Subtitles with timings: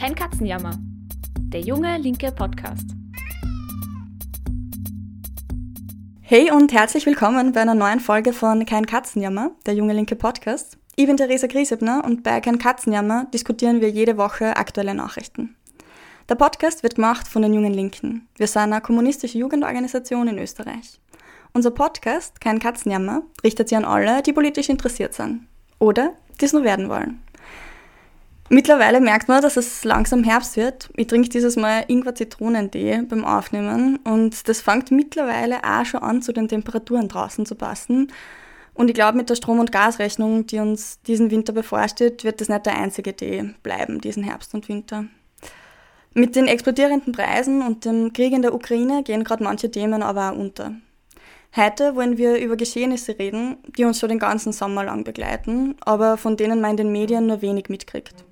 [0.00, 0.78] Kein Katzenjammer.
[1.52, 2.86] Der junge linke Podcast.
[6.22, 10.78] Hey und herzlich willkommen bei einer neuen Folge von Kein Katzenjammer, der junge linke Podcast.
[10.96, 15.54] Ich bin Theresa Griesebner und bei Kein Katzenjammer diskutieren wir jede Woche aktuelle Nachrichten.
[16.30, 18.26] Der Podcast wird gemacht von den Jungen Linken.
[18.38, 20.98] Wir sind eine kommunistische Jugendorganisation in Österreich.
[21.52, 25.46] Unser Podcast, Kein Katzenjammer, richtet sich an alle, die politisch interessiert sind.
[25.78, 27.20] Oder die es nur werden wollen.
[28.52, 30.90] Mittlerweile merkt man, dass es langsam Herbst wird.
[30.96, 36.32] Ich trinke dieses Mal Ingwer-Zitronentee beim Aufnehmen und das fängt mittlerweile auch schon an, zu
[36.32, 38.10] den Temperaturen draußen zu passen.
[38.74, 42.48] Und ich glaube, mit der Strom- und Gasrechnung, die uns diesen Winter bevorsteht, wird das
[42.48, 45.04] nicht der einzige Tee bleiben, diesen Herbst und Winter.
[46.12, 50.32] Mit den explodierenden Preisen und dem Krieg in der Ukraine gehen gerade manche Themen aber
[50.32, 50.72] auch unter.
[51.54, 56.16] Heute wollen wir über Geschehnisse reden, die uns schon den ganzen Sommer lang begleiten, aber
[56.16, 58.24] von denen man in den Medien nur wenig mitkriegt.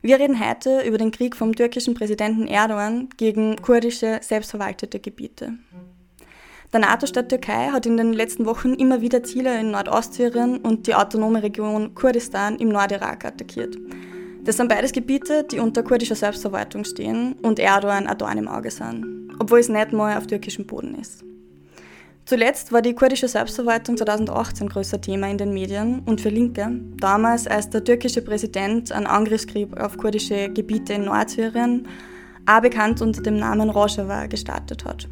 [0.00, 5.54] Wir reden heute über den Krieg vom türkischen Präsidenten Erdogan gegen kurdische selbstverwaltete Gebiete.
[6.72, 10.94] Der NATO-Staat Türkei hat in den letzten Wochen immer wieder Ziele in Nordostsyrien und die
[10.94, 13.76] autonome Region Kurdistan im Nordirak attackiert.
[14.44, 18.70] Das sind beides Gebiete, die unter kurdischer Selbstverwaltung stehen und Erdogan ein Dorn im Auge
[18.70, 21.24] sind, obwohl es nicht mal auf türkischem Boden ist.
[22.28, 27.46] Zuletzt war die kurdische Selbstverwaltung 2018 größer Thema in den Medien und für Linke, damals
[27.46, 31.88] als der türkische Präsident einen Angriffskrieg auf kurdische Gebiete in Nordsyrien,
[32.44, 35.08] auch bekannt unter dem Namen Rojava, gestartet hat.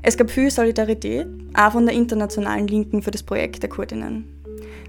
[0.00, 4.24] Es gab viel Solidarität, auch von der internationalen Linken für das Projekt der Kurdinnen.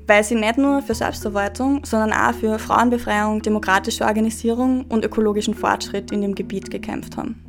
[0.08, 6.14] Weil sie nicht nur für Selbstverwaltung, sondern auch für Frauenbefreiung, demokratische Organisierung und ökologischen Fortschritt
[6.14, 7.49] in dem Gebiet gekämpft haben.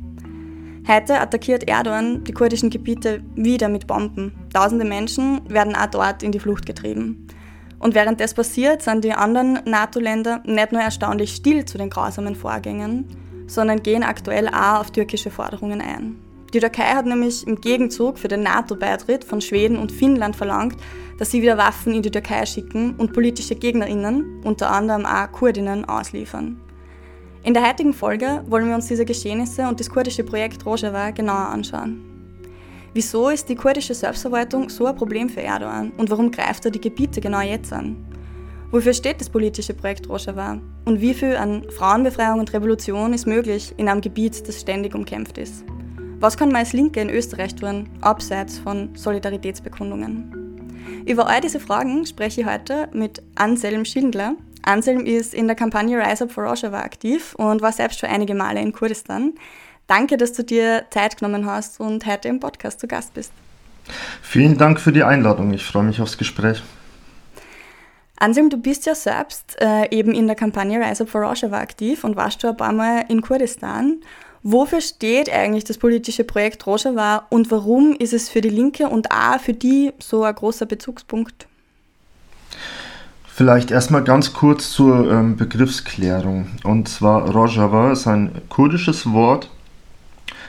[0.87, 4.33] Heute attackiert Erdogan die kurdischen Gebiete wieder mit Bomben.
[4.51, 7.27] Tausende Menschen werden auch dort in die Flucht getrieben.
[7.77, 12.35] Und während das passiert, sind die anderen NATO-Länder nicht nur erstaunlich still zu den grausamen
[12.35, 13.05] Vorgängen,
[13.47, 16.17] sondern gehen aktuell auch auf türkische Forderungen ein.
[16.53, 20.77] Die Türkei hat nämlich im Gegenzug für den NATO-Beitritt von Schweden und Finnland verlangt,
[21.17, 25.85] dass sie wieder Waffen in die Türkei schicken und politische GegnerInnen, unter anderem auch Kurdinnen,
[25.85, 26.59] ausliefern.
[27.43, 31.49] In der heutigen Folge wollen wir uns diese Geschehnisse und das kurdische Projekt Rojava genauer
[31.49, 31.99] anschauen.
[32.93, 36.79] Wieso ist die kurdische Selbstverwaltung so ein Problem für Erdogan und warum greift er die
[36.79, 37.95] Gebiete genau jetzt an?
[38.69, 43.73] Wofür steht das politische Projekt Rojava und wie viel an Frauenbefreiung und Revolution ist möglich
[43.77, 45.63] in einem Gebiet, das ständig umkämpft ist?
[46.19, 50.67] Was kann man als Linke in Österreich tun, abseits von Solidaritätsbekundungen?
[51.07, 55.97] Über all diese Fragen spreche ich heute mit Anselm Schindler, Anselm ist in der Kampagne
[55.97, 59.33] Rise Up for Rojava aktiv und war selbst schon einige Male in Kurdistan.
[59.87, 63.31] Danke, dass du dir Zeit genommen hast und heute im Podcast zu Gast bist.
[64.21, 65.53] Vielen Dank für die Einladung.
[65.53, 66.61] Ich freue mich aufs Gespräch.
[68.17, 72.03] Anselm, du bist ja selbst äh, eben in der Kampagne Rise Up for Rojava aktiv
[72.03, 74.01] und warst schon ein paar Mal in Kurdistan.
[74.43, 79.11] Wofür steht eigentlich das politische Projekt Rojava und warum ist es für die Linke und
[79.11, 81.47] auch für die so ein großer Bezugspunkt?
[83.41, 86.45] Vielleicht erstmal ganz kurz zur ähm, Begriffsklärung.
[86.63, 89.49] Und zwar Rojava ist ein kurdisches Wort.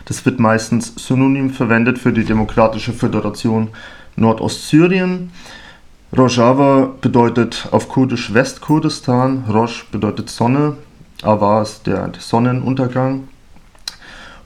[0.04, 3.68] Das wird meistens synonym verwendet für die Demokratische Föderation
[4.16, 5.30] Nordostsyrien.
[6.14, 10.76] Rojava bedeutet auf Kurdisch Westkurdistan, Roj bedeutet Sonne,
[11.22, 13.26] Awa ist der Sonnenuntergang.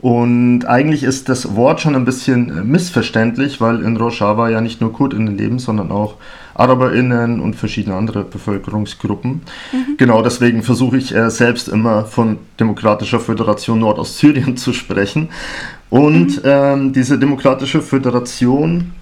[0.01, 4.81] Und eigentlich ist das Wort schon ein bisschen äh, missverständlich, weil in Rojava ja nicht
[4.81, 6.17] nur KurdInnen leben, sondern auch
[6.55, 9.43] AraberInnen und verschiedene andere Bevölkerungsgruppen.
[9.73, 9.97] Mhm.
[9.97, 15.29] Genau deswegen versuche ich äh, selbst immer von Demokratischer Föderation Nordostsyrien zu sprechen.
[15.89, 16.43] Und mhm.
[16.45, 18.93] ähm, diese Demokratische Föderation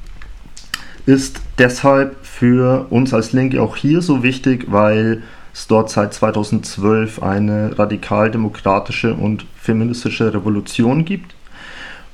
[1.06, 5.22] ist deshalb für uns als Linke auch hier so wichtig, weil
[5.54, 11.34] es dort seit 2012 eine radikal-demokratische und feministische Revolution gibt.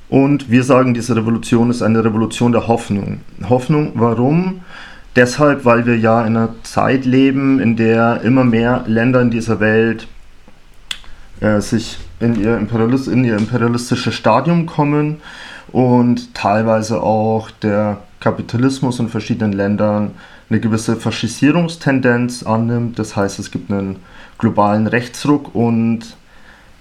[0.09, 3.21] Und wir sagen, diese Revolution ist eine Revolution der Hoffnung.
[3.49, 4.61] Hoffnung, warum?
[5.15, 9.59] Deshalb, weil wir ja in einer Zeit leben, in der immer mehr Länder in dieser
[9.59, 10.07] Welt
[11.39, 15.17] äh, sich in ihr, Imperialist, in ihr imperialistisches Stadium kommen
[15.71, 20.11] und teilweise auch der Kapitalismus in verschiedenen Ländern
[20.51, 22.99] eine gewisse Faschisierungstendenz annimmt.
[22.99, 23.97] Das heißt, es gibt einen
[24.37, 26.17] globalen Rechtsruck und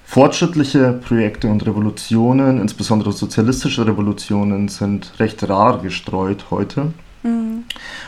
[0.04, 6.92] fortschrittliche Projekte und Revolutionen, insbesondere sozialistische Revolutionen, sind recht rar gestreut heute.
[7.22, 7.62] Mhm.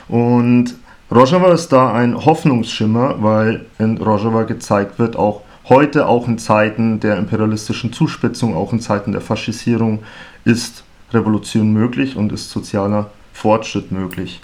[0.08, 0.74] Und
[1.12, 6.98] Rojava ist da ein Hoffnungsschimmer, weil in Rojava gezeigt wird, auch heute, auch in Zeiten
[6.98, 10.00] der imperialistischen Zuspitzung, auch in Zeiten der Faschisierung,
[10.44, 10.82] ist
[11.12, 14.40] Revolution möglich und ist sozialer Fortschritt möglich.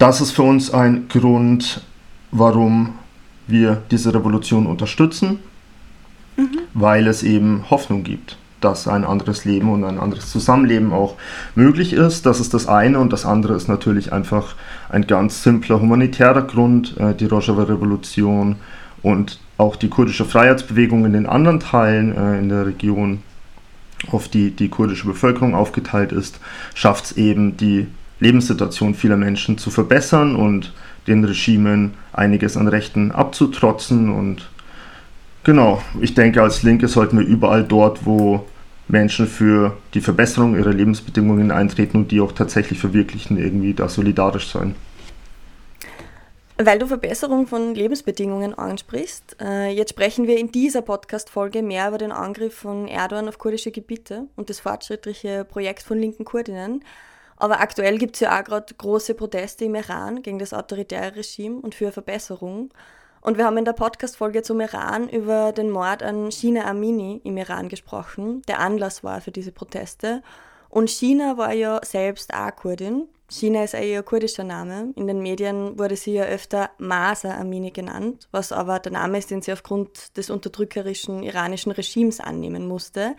[0.00, 1.82] Das ist für uns ein Grund,
[2.32, 2.94] warum
[3.46, 5.38] wir diese Revolution unterstützen.
[6.40, 6.58] mhm.
[6.74, 11.16] weil es eben Hoffnung gibt, dass ein anderes Leben und ein anderes Zusammenleben auch
[11.54, 12.26] möglich ist.
[12.26, 14.54] Das ist das eine und das andere ist natürlich einfach
[14.88, 18.56] ein ganz simpler humanitärer Grund, äh, die Rojava-Revolution
[19.02, 23.22] und auch die kurdische Freiheitsbewegung in den anderen Teilen äh, in der Region,
[24.10, 26.40] auf die die kurdische Bevölkerung aufgeteilt ist,
[26.74, 27.86] schafft es eben, die
[28.20, 30.72] Lebenssituation vieler Menschen zu verbessern und
[31.06, 34.10] den Regimen einiges an Rechten abzutrotzen.
[34.10, 34.48] Und
[35.42, 38.46] genau, ich denke, als Linke sollten wir überall dort, wo
[38.88, 44.50] Menschen für die Verbesserung ihrer Lebensbedingungen eintreten und die auch tatsächlich verwirklichen, irgendwie da solidarisch
[44.50, 44.74] sein.
[46.62, 51.96] Weil du Verbesserung von Lebensbedingungen ansprichst, äh, jetzt sprechen wir in dieser Podcast-Folge mehr über
[51.96, 56.84] den Angriff von Erdogan auf kurdische Gebiete und das fortschrittliche Projekt von linken Kurdinnen.
[57.40, 61.60] Aber aktuell gibt es ja auch gerade große Proteste im Iran gegen das autoritäre Regime
[61.60, 62.70] und für Verbesserung.
[63.22, 67.36] Und wir haben in der Podcast-Folge zum Iran über den Mord an Shina Amini im
[67.36, 70.22] Iran gesprochen, der Anlass war für diese Proteste.
[70.68, 74.92] Und China war ja selbst auch Kurdin China ist ein kurdischer Name.
[74.96, 79.30] In den Medien wurde sie ja öfter Masa Amini genannt, was aber der Name ist,
[79.30, 83.14] den sie aufgrund des unterdrückerischen iranischen Regimes annehmen musste.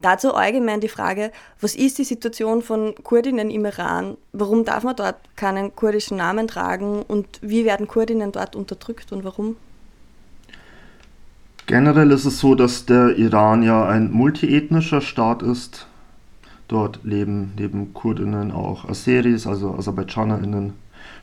[0.00, 1.30] Dazu allgemein die Frage,
[1.60, 4.16] was ist die Situation von Kurdinnen im Iran?
[4.32, 9.24] Warum darf man dort keinen kurdischen Namen tragen und wie werden Kurdinnen dort unterdrückt und
[9.24, 9.56] warum?
[11.66, 15.86] Generell ist es so, dass der Iran ja ein multiethnischer Staat ist
[16.68, 20.72] Dort leben neben Kurdinnen auch Aseris, also AserbaidschanerInnen,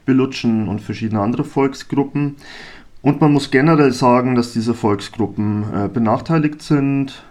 [0.06, 2.36] Belutschen und verschiedene andere Volksgruppen.
[3.02, 7.24] Und man muss generell sagen, dass diese Volksgruppen äh, benachteiligt sind,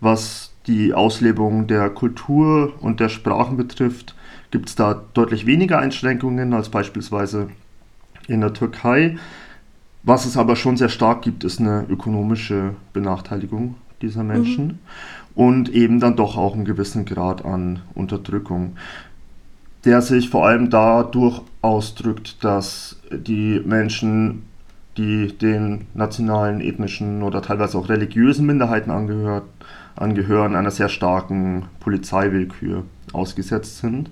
[0.00, 4.14] was die Auslebung der Kultur und der Sprachen betrifft.
[4.50, 7.48] Gibt es da deutlich weniger Einschränkungen als beispielsweise
[8.28, 9.16] in der Türkei.
[10.02, 14.66] Was es aber schon sehr stark gibt, ist eine ökonomische Benachteiligung dieser Menschen.
[14.66, 14.78] Mhm
[15.34, 18.76] und eben dann doch auch einen gewissen Grad an Unterdrückung,
[19.84, 24.44] der sich vor allem dadurch ausdrückt, dass die Menschen,
[24.96, 29.44] die den nationalen, ethnischen oder teilweise auch religiösen Minderheiten angehört,
[29.96, 34.10] angehören, einer sehr starken Polizeiwillkür ausgesetzt sind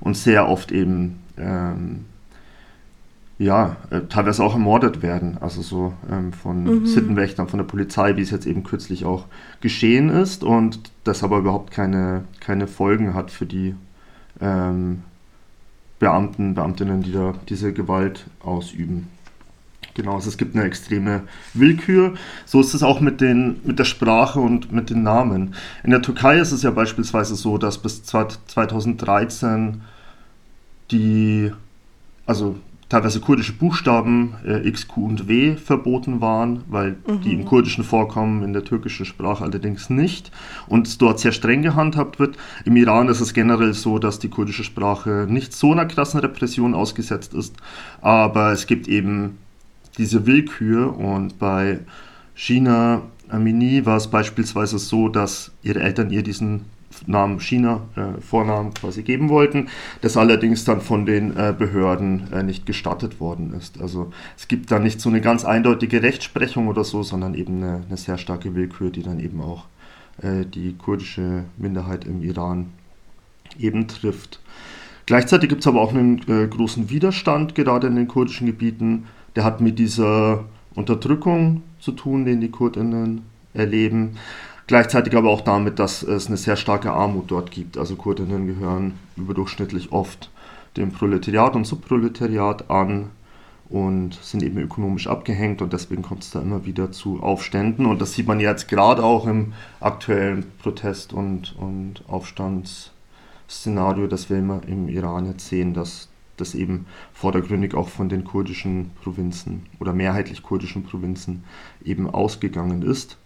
[0.00, 2.04] und sehr oft eben ähm,
[3.38, 6.86] ja, äh, teilweise auch ermordet werden, also so ähm, von mhm.
[6.86, 9.26] Sittenwächtern, von der Polizei, wie es jetzt eben kürzlich auch
[9.60, 13.76] geschehen ist und das aber überhaupt keine, keine Folgen hat für die
[14.40, 15.02] ähm,
[16.00, 19.08] Beamten, Beamtinnen, die da diese Gewalt ausüben.
[19.98, 21.22] Genau, also es gibt eine extreme
[21.54, 22.14] Willkür.
[22.46, 25.54] So ist es auch mit, den, mit der Sprache und mit den Namen.
[25.82, 29.80] In der Türkei ist es ja beispielsweise so, dass bis 2013
[30.92, 31.50] die,
[32.26, 32.54] also
[32.88, 37.20] teilweise kurdische Buchstaben äh, X, Q und W verboten waren, weil mhm.
[37.22, 40.30] die im Kurdischen vorkommen, in der türkischen Sprache allerdings nicht
[40.68, 42.36] und dort sehr streng gehandhabt wird.
[42.64, 46.76] Im Iran ist es generell so, dass die kurdische Sprache nicht so einer krassen Repression
[46.76, 47.56] ausgesetzt ist,
[48.00, 49.38] aber es gibt eben
[49.98, 51.80] diese Willkür und bei
[52.34, 56.64] China Amini war es beispielsweise so, dass ihre Eltern ihr diesen
[57.06, 59.68] Namen China, äh, Vornamen quasi geben wollten,
[60.00, 63.80] das allerdings dann von den äh, Behörden äh, nicht gestattet worden ist.
[63.80, 67.82] Also es gibt da nicht so eine ganz eindeutige Rechtsprechung oder so, sondern eben eine,
[67.86, 69.66] eine sehr starke Willkür, die dann eben auch
[70.22, 72.70] äh, die kurdische Minderheit im Iran
[73.58, 74.40] eben trifft.
[75.06, 79.06] Gleichzeitig gibt es aber auch einen äh, großen Widerstand, gerade in den kurdischen Gebieten.
[79.36, 80.44] Der hat mit dieser
[80.74, 83.22] Unterdrückung zu tun, den die Kurdinnen
[83.54, 84.16] erleben.
[84.66, 87.78] Gleichzeitig aber auch damit, dass es eine sehr starke Armut dort gibt.
[87.78, 90.30] Also Kurdinnen gehören überdurchschnittlich oft
[90.76, 93.10] dem Proletariat und Subproletariat an
[93.70, 98.00] und sind eben ökonomisch abgehängt und deswegen kommt es da immer wieder zu Aufständen und
[98.00, 104.62] das sieht man jetzt gerade auch im aktuellen Protest- und, und Aufstandsszenario, das wir immer
[104.66, 106.08] im Iran jetzt sehen, dass
[106.40, 111.44] das eben vordergründig auch von den kurdischen Provinzen oder mehrheitlich kurdischen Provinzen
[111.84, 113.18] eben ausgegangen ist.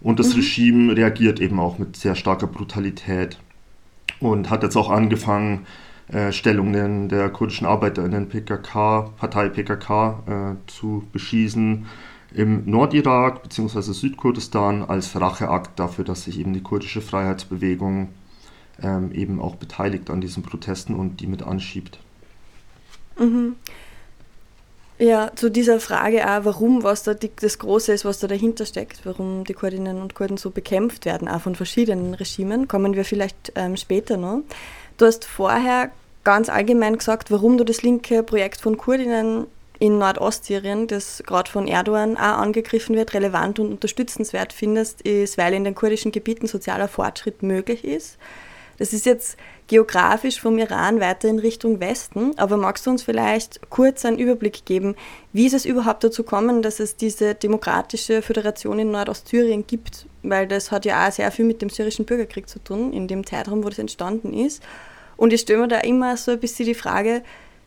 [0.00, 0.40] Und das mhm.
[0.40, 3.38] Regime reagiert eben auch mit sehr starker Brutalität
[4.20, 5.66] und hat jetzt auch angefangen,
[6.08, 11.86] äh, Stellungen der kurdischen Arbeiterinnen PKK, Partei PKK äh, zu beschießen
[12.32, 13.92] im Nordirak bzw.
[13.92, 18.08] Südkurdistan als Racheakt dafür, dass sich eben die kurdische Freiheitsbewegung
[18.82, 21.98] ähm, eben auch beteiligt an diesen Protesten und die mit anschiebt.
[23.18, 23.56] Mhm.
[24.98, 28.64] Ja, zu dieser Frage auch, warum was da die, das Große ist, was da dahinter
[28.64, 33.04] steckt, warum die Kurdinnen und Kurden so bekämpft werden, auch von verschiedenen Regimen, kommen wir
[33.04, 34.40] vielleicht ähm, später noch.
[34.96, 35.90] Du hast vorher
[36.24, 39.46] ganz allgemein gesagt, warum du das linke Projekt von Kurdinnen
[39.78, 45.52] in Nordostsyrien, das gerade von Erdogan auch angegriffen wird, relevant und unterstützenswert findest, ist, weil
[45.52, 48.16] in den kurdischen Gebieten sozialer Fortschritt möglich ist.
[48.78, 53.60] Das ist jetzt geografisch vom Iran weiter in Richtung Westen, aber magst du uns vielleicht
[53.70, 54.94] kurz einen Überblick geben,
[55.32, 60.06] wie ist es überhaupt dazu kommen, dass es diese demokratische Föderation in Nordostsyrien gibt?
[60.22, 63.26] Weil das hat ja auch sehr viel mit dem syrischen Bürgerkrieg zu tun, in dem
[63.26, 64.62] Zeitraum, wo das entstanden ist.
[65.16, 67.22] Und ich stelle mir da immer so ein bisschen die Frage,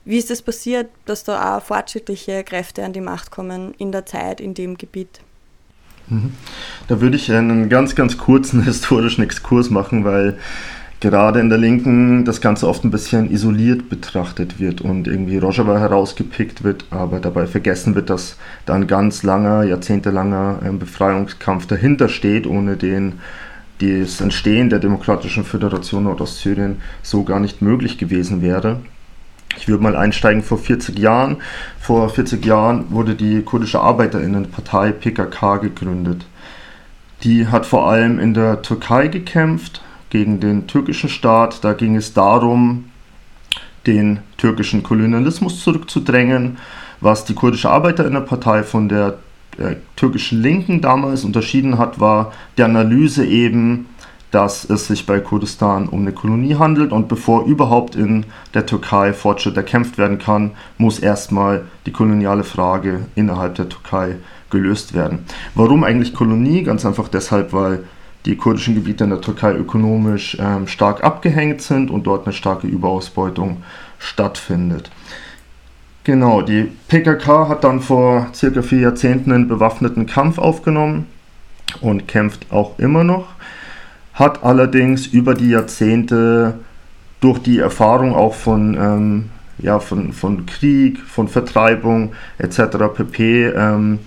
[0.05, 3.91] wie ist es das passiert, dass da auch fortschrittliche Kräfte an die Macht kommen in
[3.91, 5.19] der Zeit, in dem Gebiet?
[6.07, 6.33] Mhm.
[6.87, 10.37] Da würde ich einen ganz, ganz kurzen historischen Exkurs machen, weil
[10.99, 15.79] gerade in der Linken das Ganze oft ein bisschen isoliert betrachtet wird und irgendwie Rojava
[15.79, 22.09] herausgepickt wird, aber dabei vergessen wird, dass da ein ganz langer, jahrzehntelanger ähm, Befreiungskampf dahinter
[22.09, 23.19] steht, ohne den
[23.81, 28.81] das Entstehen der Demokratischen Föderation Nordostsyrien so gar nicht möglich gewesen wäre.
[29.57, 31.37] Ich würde mal einsteigen vor 40 Jahren.
[31.79, 36.25] Vor 40 Jahren wurde die kurdische Arbeiterinnenpartei PKK gegründet.
[37.23, 41.63] Die hat vor allem in der Türkei gekämpft, gegen den türkischen Staat.
[41.63, 42.85] Da ging es darum,
[43.87, 46.57] den türkischen Kolonialismus zurückzudrängen,
[47.01, 49.19] was die kurdische Arbeiterinnenpartei von der
[49.57, 53.87] äh, türkischen Linken damals unterschieden hat, war die Analyse eben,
[54.31, 59.11] dass es sich bei Kurdistan um eine Kolonie handelt und bevor überhaupt in der Türkei
[59.11, 64.17] Fortschritt erkämpft werden kann, muss erstmal die koloniale Frage innerhalb der Türkei
[64.51, 65.25] gelöst werden.
[65.55, 66.63] Warum eigentlich Kolonie?
[66.63, 67.85] Ganz einfach deshalb, weil
[68.25, 72.67] die kurdischen Gebiete in der Türkei ökonomisch ähm, stark abgehängt sind und dort eine starke
[72.67, 73.63] Überausbeutung
[73.97, 74.91] stattfindet.
[76.03, 81.05] Genau, die PKK hat dann vor circa vier Jahrzehnten einen bewaffneten Kampf aufgenommen
[81.81, 83.27] und kämpft auch immer noch,
[84.13, 86.55] hat allerdings über die Jahrzehnte
[87.19, 92.77] durch die Erfahrung auch von, ähm, ja, von, von Krieg, von Vertreibung etc.
[92.95, 93.47] pp.
[93.47, 93.99] Ähm,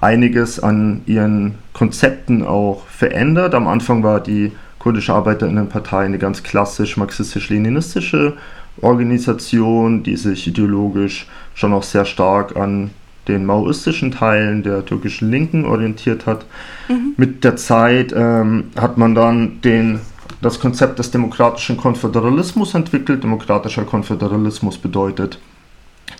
[0.00, 3.54] einiges an ihren Konzepten auch verändert.
[3.54, 8.34] Am Anfang war die kurdische Arbeiterinnenpartei eine ganz klassisch marxistisch-leninistische
[8.80, 12.90] Organisation, die sich ideologisch schon auch sehr stark an
[13.28, 16.46] den maoistischen Teilen der türkischen Linken orientiert hat.
[16.88, 17.14] Mhm.
[17.16, 20.00] Mit der Zeit ähm, hat man dann den,
[20.40, 23.22] das Konzept des demokratischen Konföderalismus entwickelt.
[23.22, 25.38] Demokratischer Konföderalismus bedeutet,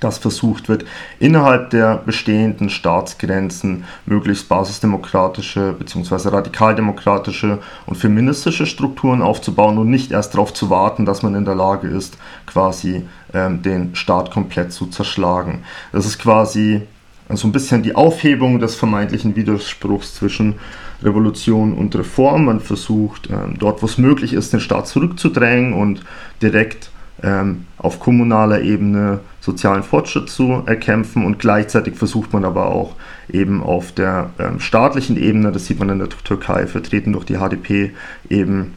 [0.01, 0.85] dass versucht wird,
[1.19, 6.29] innerhalb der bestehenden Staatsgrenzen möglichst basisdemokratische bzw.
[6.29, 11.55] radikaldemokratische und feministische Strukturen aufzubauen und nicht erst darauf zu warten, dass man in der
[11.55, 12.17] Lage ist,
[12.47, 15.65] quasi ähm, den Staat komplett zu zerschlagen.
[15.93, 16.83] Das ist quasi
[17.37, 20.57] so ein bisschen die Aufhebung des vermeintlichen Widerspruchs zwischen
[21.03, 22.47] Revolution und Reform.
[22.47, 26.03] Man versucht ähm, dort, wo es möglich ist, den Staat zurückzudrängen und
[26.43, 26.91] direkt
[27.23, 32.95] ähm, auf kommunaler Ebene sozialen Fortschritt zu erkämpfen und gleichzeitig versucht man aber auch
[33.31, 37.37] eben auf der ähm, staatlichen Ebene, das sieht man in der Türkei, vertreten durch die
[37.37, 37.93] HDP,
[38.29, 38.75] eben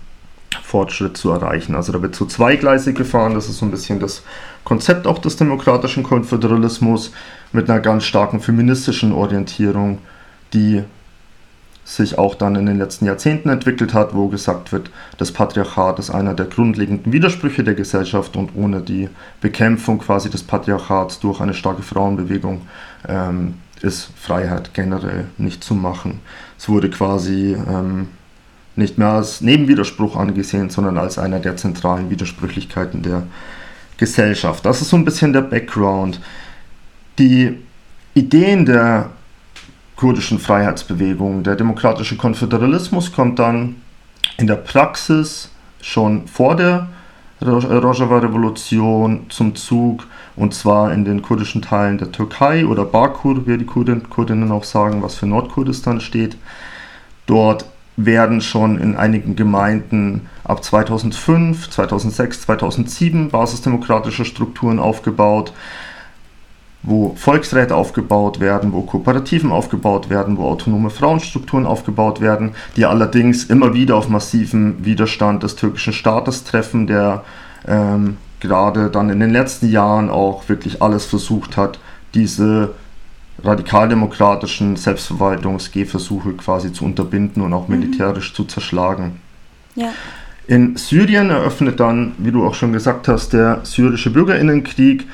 [0.61, 1.75] Fortschritt zu erreichen.
[1.75, 4.23] Also da wird so zweigleisig gefahren, das ist so ein bisschen das
[4.63, 7.11] Konzept auch des demokratischen Konföderalismus
[7.51, 9.99] mit einer ganz starken feministischen Orientierung,
[10.53, 10.83] die
[11.85, 16.09] sich auch dann in den letzten Jahrzehnten entwickelt hat, wo gesagt wird, das Patriarchat ist
[16.09, 19.09] einer der grundlegenden Widersprüche der Gesellschaft und ohne die
[19.41, 22.61] Bekämpfung quasi des Patriarchats durch eine starke Frauenbewegung
[23.07, 26.21] ähm, ist Freiheit generell nicht zu machen.
[26.57, 28.07] Es wurde quasi ähm,
[28.75, 33.23] nicht mehr als Nebenwiderspruch angesehen, sondern als einer der zentralen Widersprüchlichkeiten der
[33.97, 34.65] Gesellschaft.
[34.65, 36.19] Das ist so ein bisschen der Background.
[37.19, 37.59] Die
[38.13, 39.09] Ideen der
[40.03, 41.43] kurdischen Freiheitsbewegung.
[41.43, 43.77] Der demokratische Konföderalismus kommt dann
[44.37, 46.89] in der Praxis schon vor der
[47.41, 50.05] Rojava-Revolution zum Zug
[50.35, 54.65] und zwar in den kurdischen Teilen der Türkei oder Bakur, wie die Kurden, Kurdinnen auch
[54.65, 56.35] sagen, was für Nordkurdistan steht.
[57.25, 65.53] Dort werden schon in einigen Gemeinden ab 2005, 2006, 2007 basisdemokratische Strukturen aufgebaut
[66.83, 73.45] wo Volksräte aufgebaut werden, wo Kooperativen aufgebaut werden, wo autonome Frauenstrukturen aufgebaut werden, die allerdings
[73.45, 77.23] immer wieder auf massiven Widerstand des türkischen Staates treffen, der
[77.65, 81.79] ähm, gerade dann in den letzten Jahren auch wirklich alles versucht hat,
[82.13, 82.73] diese
[83.43, 87.79] radikaldemokratischen Selbstverwaltungsgehversuche quasi zu unterbinden und auch mhm.
[87.79, 88.35] militärisch mhm.
[88.35, 89.21] zu zerschlagen.
[89.75, 89.89] Ja.
[90.45, 95.07] In Syrien eröffnet dann, wie du auch schon gesagt hast, der syrische Bürgerinnenkrieg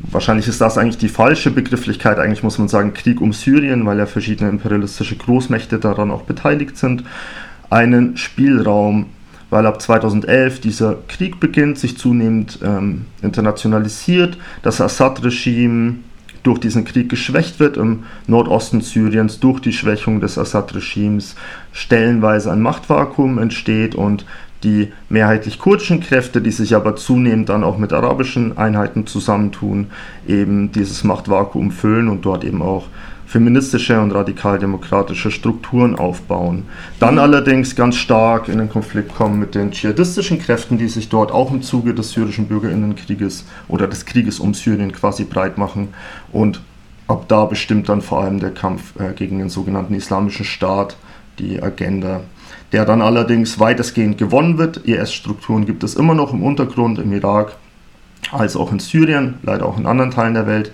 [0.00, 2.18] Wahrscheinlich ist das eigentlich die falsche Begrifflichkeit.
[2.18, 6.76] Eigentlich muss man sagen Krieg um Syrien, weil ja verschiedene imperialistische Großmächte daran auch beteiligt
[6.76, 7.02] sind.
[7.68, 9.06] Einen Spielraum,
[9.50, 14.38] weil ab 2011 dieser Krieg beginnt, sich zunehmend ähm, internationalisiert.
[14.62, 15.96] Das Assad-Regime
[16.44, 21.34] durch diesen Krieg geschwächt wird im Nordosten Syriens, durch die Schwächung des Assad-Regimes
[21.72, 24.24] stellenweise ein Machtvakuum entsteht und
[24.64, 29.88] die mehrheitlich kurdischen Kräfte, die sich aber zunehmend dann auch mit arabischen Einheiten zusammentun,
[30.26, 32.86] eben dieses Machtvakuum füllen und dort eben auch
[33.28, 36.64] feministische und radikaldemokratische Strukturen aufbauen.
[36.98, 37.20] Dann mhm.
[37.20, 41.52] allerdings ganz stark in den Konflikt kommen mit den dschihadistischen Kräften, die sich dort auch
[41.52, 45.88] im Zuge des syrischen Bürgerinnenkrieges oder des Krieges um Syrien quasi breit machen.
[46.32, 46.62] Und
[47.06, 50.96] ab da bestimmt dann vor allem der Kampf äh, gegen den sogenannten Islamischen Staat
[51.38, 52.22] die Agenda
[52.72, 54.78] der dann allerdings weitestgehend gewonnen wird.
[54.86, 57.56] IS-Strukturen gibt es immer noch im Untergrund im Irak,
[58.32, 60.72] als auch in Syrien, leider auch in anderen Teilen der Welt.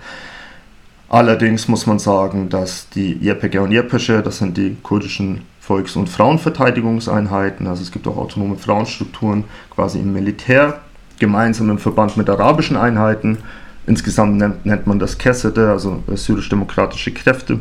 [1.08, 6.08] Allerdings muss man sagen, dass die YPG und YPG, das sind die kurdischen Volks- und
[6.08, 10.80] Frauenverteidigungseinheiten, also es gibt auch autonome Frauenstrukturen quasi im Militär,
[11.18, 13.38] gemeinsam im Verband mit arabischen Einheiten.
[13.86, 17.60] Insgesamt nennt, nennt man das Kessede, also syrisch-demokratische Kräfte.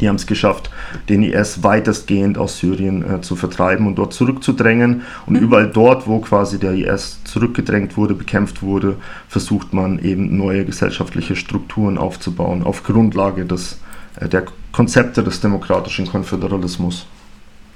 [0.00, 0.70] Die haben es geschafft,
[1.08, 5.02] den IS weitestgehend aus Syrien äh, zu vertreiben und dort zurückzudrängen.
[5.26, 5.42] Und mhm.
[5.42, 8.96] überall dort, wo quasi der IS zurückgedrängt wurde, bekämpft wurde,
[9.28, 13.80] versucht man eben neue gesellschaftliche Strukturen aufzubauen auf Grundlage des,
[14.20, 17.06] äh, der Konzepte des demokratischen Konföderalismus.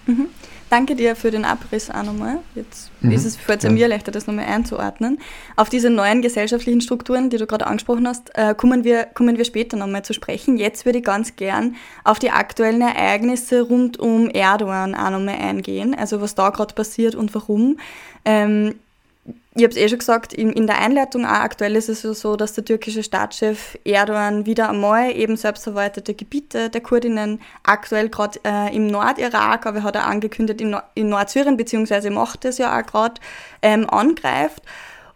[0.06, 0.26] Mhm.
[0.70, 2.40] Danke dir für den Abriss auch nochmal.
[2.54, 3.12] Jetzt mhm.
[3.12, 3.70] ist es für jetzt ja.
[3.70, 5.18] mir leichter, das nochmal einzuordnen.
[5.56, 9.44] Auf diese neuen gesellschaftlichen Strukturen, die du gerade angesprochen hast, äh, kommen, wir, kommen wir
[9.44, 10.58] später nochmal zu sprechen.
[10.58, 15.94] Jetzt würde ich ganz gern auf die aktuellen Ereignisse rund um Erdogan auch nochmal eingehen.
[15.94, 17.78] Also was da gerade passiert und warum.
[18.24, 18.74] Ähm,
[19.58, 22.36] ich habe es eh schon gesagt, in, in, der Einleitung auch aktuell ist es so,
[22.36, 28.74] dass der türkische Staatschef Erdogan wieder einmal eben selbstverwaltete Gebiete der Kurdinnen, aktuell gerade äh,
[28.74, 32.86] im Nordirak, aber er hat auch angekündigt, in, in Nordsyrien, beziehungsweise macht es ja auch
[32.86, 33.20] gerade,
[33.62, 34.62] ähm, angreift.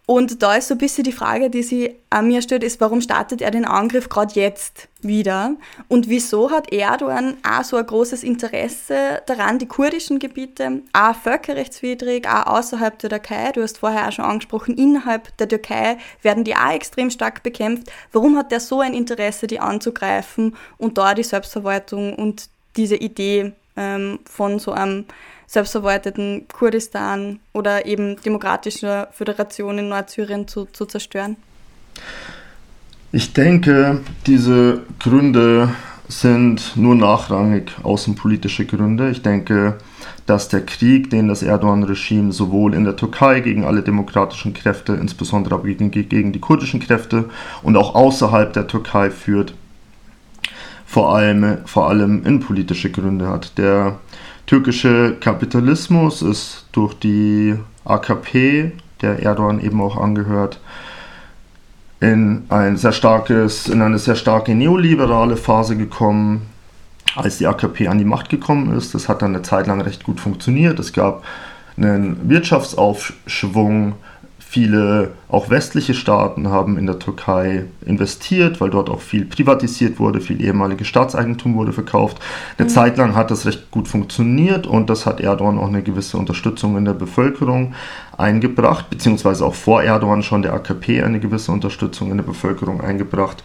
[0.05, 2.99] Und da ist so ein bisschen die Frage, die sich an mir stellt, ist, warum
[2.99, 5.55] startet er den Angriff gerade jetzt wieder?
[5.87, 12.27] Und wieso hat Erdogan auch so ein großes Interesse daran, die kurdischen Gebiete, auch völkerrechtswidrig,
[12.27, 16.55] auch außerhalb der Türkei, du hast vorher auch schon angesprochen, innerhalb der Türkei werden die
[16.55, 17.89] auch extrem stark bekämpft.
[18.11, 23.53] Warum hat er so ein Interesse, die anzugreifen und da die Selbstverwaltung und diese Idee
[23.77, 25.05] ähm, von so einem
[25.47, 31.37] selbstverwalteten Kurdistan oder eben demokratischer Föderation in Nordsyrien zu, zu zerstören?
[33.11, 35.69] Ich denke, diese Gründe
[36.07, 39.09] sind nur nachrangig außenpolitische Gründe.
[39.09, 39.77] Ich denke,
[40.25, 45.55] dass der Krieg, den das Erdogan-Regime sowohl in der Türkei gegen alle demokratischen Kräfte, insbesondere
[45.55, 47.29] aber gegen, gegen die kurdischen Kräfte
[47.61, 49.53] und auch außerhalb der Türkei führt,
[50.85, 53.57] vor allem, vor allem innenpolitische Gründe hat.
[53.57, 53.99] Der
[54.45, 60.59] türkische Kapitalismus ist durch die AKP, der Erdogan eben auch angehört,
[61.99, 66.49] in, ein sehr starkes, in eine sehr starke neoliberale Phase gekommen,
[67.15, 68.93] als die AKP an die Macht gekommen ist.
[68.93, 70.79] Das hat dann eine Zeit lang recht gut funktioniert.
[70.79, 71.23] Es gab
[71.77, 73.95] einen Wirtschaftsaufschwung,
[74.53, 80.21] Viele, auch westliche Staaten, haben in der Türkei investiert, weil dort auch viel privatisiert wurde,
[80.21, 82.19] viel ehemaliges Staatseigentum wurde verkauft.
[82.59, 82.71] Eine mhm.
[82.71, 86.77] Zeit lang hat das recht gut funktioniert und das hat Erdogan auch eine gewisse Unterstützung
[86.77, 87.73] in der Bevölkerung
[88.15, 93.43] eingebracht, beziehungsweise auch vor Erdogan schon der AKP eine gewisse Unterstützung in der Bevölkerung eingebracht.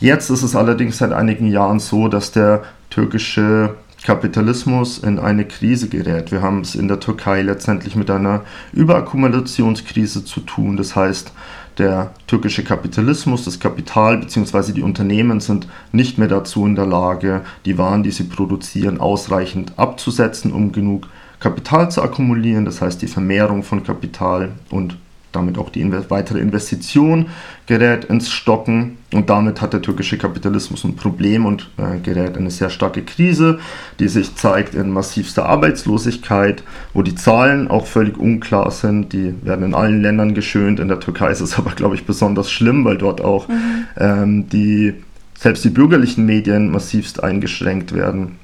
[0.00, 5.88] Jetzt ist es allerdings seit einigen Jahren so, dass der türkische Kapitalismus in eine Krise
[5.88, 6.32] gerät.
[6.32, 10.76] Wir haben es in der Türkei letztendlich mit einer Überakkumulationskrise zu tun.
[10.76, 11.32] Das heißt,
[11.78, 14.72] der türkische Kapitalismus, das Kapital bzw.
[14.72, 19.78] die Unternehmen sind nicht mehr dazu in der Lage, die Waren, die sie produzieren, ausreichend
[19.78, 21.06] abzusetzen, um genug
[21.38, 22.64] Kapital zu akkumulieren.
[22.64, 24.96] Das heißt, die Vermehrung von Kapital und
[25.30, 27.26] damit auch die weitere Investition
[27.66, 32.42] gerät ins Stocken und damit hat der türkische Kapitalismus ein Problem und äh, gerät in
[32.42, 33.58] eine sehr starke Krise,
[34.00, 36.62] die sich zeigt in massivster Arbeitslosigkeit,
[36.94, 39.12] wo die Zahlen auch völlig unklar sind.
[39.12, 40.80] Die werden in allen Ländern geschönt.
[40.80, 43.54] In der Türkei ist es aber, glaube ich, besonders schlimm, weil dort auch mhm.
[43.98, 44.94] ähm, die
[45.38, 48.38] selbst die bürgerlichen Medien massivst eingeschränkt werden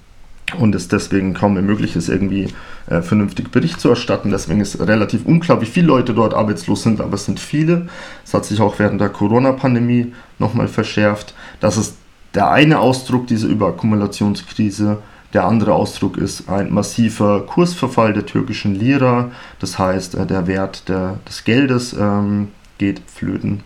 [0.59, 2.49] und es deswegen kaum mehr möglich ist, irgendwie
[2.89, 4.31] äh, vernünftig Bericht zu erstatten.
[4.31, 7.89] Deswegen ist relativ unklar, wie viele Leute dort arbeitslos sind, aber es sind viele.
[8.25, 11.35] Es hat sich auch während der Corona-Pandemie nochmal verschärft.
[11.61, 11.97] Das ist
[12.35, 14.99] der eine Ausdruck dieser Überakkumulationskrise.
[15.35, 19.31] Der andere Ausdruck ist ein massiver Kursverfall der türkischen Lira.
[19.59, 23.63] Das heißt, äh, der Wert der, des Geldes ähm, geht flöten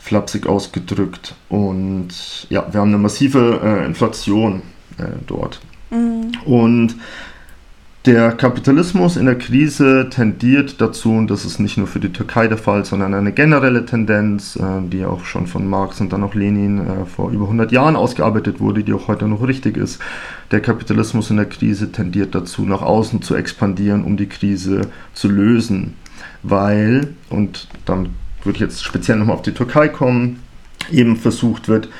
[0.00, 1.34] flapsig ausgedrückt.
[1.48, 4.62] Und ja, wir haben eine massive äh, Inflation
[4.98, 5.60] äh, dort.
[5.90, 6.32] Mhm.
[6.44, 6.96] Und
[8.06, 12.48] Der Kapitalismus in der Krise tendiert dazu, und das ist nicht nur für die Türkei
[12.48, 16.34] der Fall, sondern eine generelle Tendenz, äh, die auch schon von Marx und dann auch
[16.34, 20.00] Lenin äh, vor über 100 Jahren ausgearbeitet wurde, die auch heute noch richtig ist.
[20.50, 25.28] Der Kapitalismus in der Krise tendiert dazu, nach außen zu expandieren, um die Krise zu
[25.28, 25.92] lösen.
[26.42, 28.12] Weil, und damit
[28.44, 30.40] würde ich jetzt speziell nochmal auf die Türkei kommen,
[30.90, 31.90] eben versucht wird,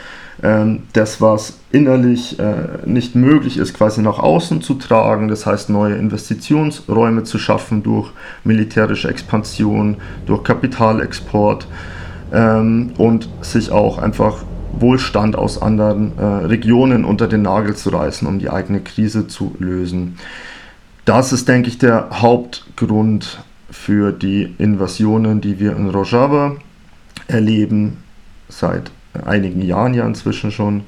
[0.42, 5.28] das, was innerlich äh, nicht möglich ist, quasi nach außen zu tragen.
[5.28, 8.10] Das heißt, neue Investitionsräume zu schaffen durch
[8.42, 11.66] militärische Expansion, durch Kapitalexport
[12.32, 18.26] ähm, und sich auch einfach Wohlstand aus anderen äh, Regionen unter den Nagel zu reißen,
[18.26, 20.18] um die eigene Krise zu lösen.
[21.04, 26.56] Das ist, denke ich, der Hauptgrund für die Invasionen, die wir in Rojava
[27.26, 27.98] erleben
[28.48, 28.90] seit
[29.24, 30.82] einigen Jahren ja inzwischen schon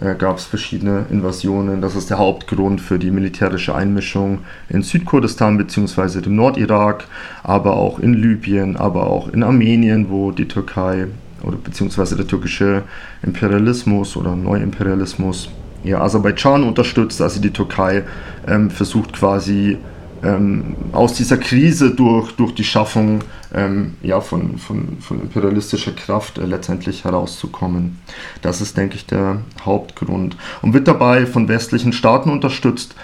[0.00, 1.80] äh, gab es verschiedene Invasionen.
[1.80, 6.20] Das ist der Hauptgrund für die militärische Einmischung in Südkurdistan bzw.
[6.20, 7.04] dem Nordirak,
[7.42, 11.08] aber auch in Libyen, aber auch in Armenien, wo die Türkei
[11.42, 12.82] oder beziehungsweise der türkische
[13.22, 15.50] Imperialismus oder Neuimperialismus
[15.84, 17.20] ja, Aserbaidschan unterstützt.
[17.20, 18.04] Also die Türkei
[18.46, 19.78] ähm, versucht quasi
[20.22, 23.20] ähm, aus dieser Krise durch, durch die Schaffung
[23.54, 27.98] ähm, ja, von, von, von imperialistischer Kraft äh, letztendlich herauszukommen.
[28.40, 30.36] Das ist, denke ich, der Hauptgrund.
[30.62, 32.94] Und wird dabei von westlichen Staaten unterstützt,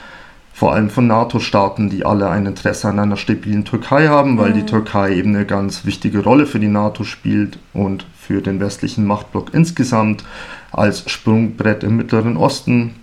[0.53, 4.55] vor allem von NATO-Staaten, die alle ein Interesse an einer stabilen Türkei haben, weil mhm.
[4.55, 9.05] die Türkei eben eine ganz wichtige Rolle für die NATO spielt und für den westlichen
[9.05, 10.25] Machtblock insgesamt
[10.73, 12.97] als Sprungbrett im Mittleren Osten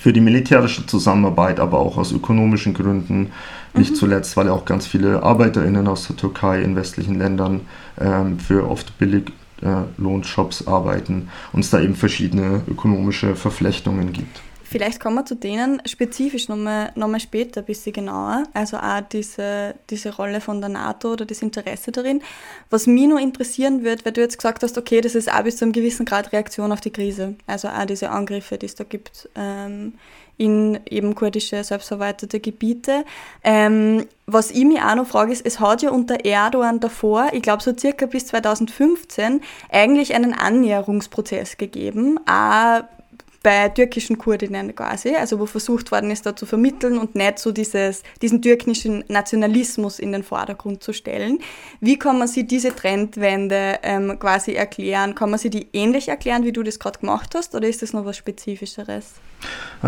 [0.00, 3.32] für die militärische Zusammenarbeit, aber auch aus ökonomischen Gründen.
[3.74, 3.96] Nicht mhm.
[3.96, 7.62] zuletzt, weil auch ganz viele ArbeiterInnen aus der Türkei in westlichen Ländern
[8.00, 14.40] ähm, für oft billig äh, Lohnshops arbeiten und es da eben verschiedene ökonomische Verflechtungen gibt.
[14.68, 18.42] Vielleicht kommen wir zu denen spezifisch nochmal noch mal später ein bisschen genauer.
[18.52, 22.20] Also auch diese, diese Rolle von der NATO oder das Interesse darin.
[22.68, 25.58] Was mich nur interessieren wird, weil du jetzt gesagt hast, okay, das ist auch bis
[25.58, 27.36] zu einem gewissen Grad Reaktion auf die Krise.
[27.46, 29.94] Also auch diese Angriffe, die es da gibt ähm,
[30.36, 33.04] in eben kurdische selbstverwaltete Gebiete.
[33.44, 37.42] Ähm, was ich mich auch noch frage, ist, es hat ja unter Erdogan davor, ich
[37.42, 42.82] glaube so circa bis 2015, eigentlich einen Annäherungsprozess gegeben, auch
[43.46, 47.52] bei türkischen Kurdinnen quasi, also wo versucht worden ist, da zu vermitteln und nicht so
[47.52, 51.38] dieses, diesen türkischen Nationalismus in den Vordergrund zu stellen.
[51.80, 55.14] Wie kann man sich diese Trendwende ähm, quasi erklären?
[55.14, 57.92] Kann man sie die ähnlich erklären, wie du das gerade gemacht hast, oder ist das
[57.92, 59.12] noch was Spezifischeres?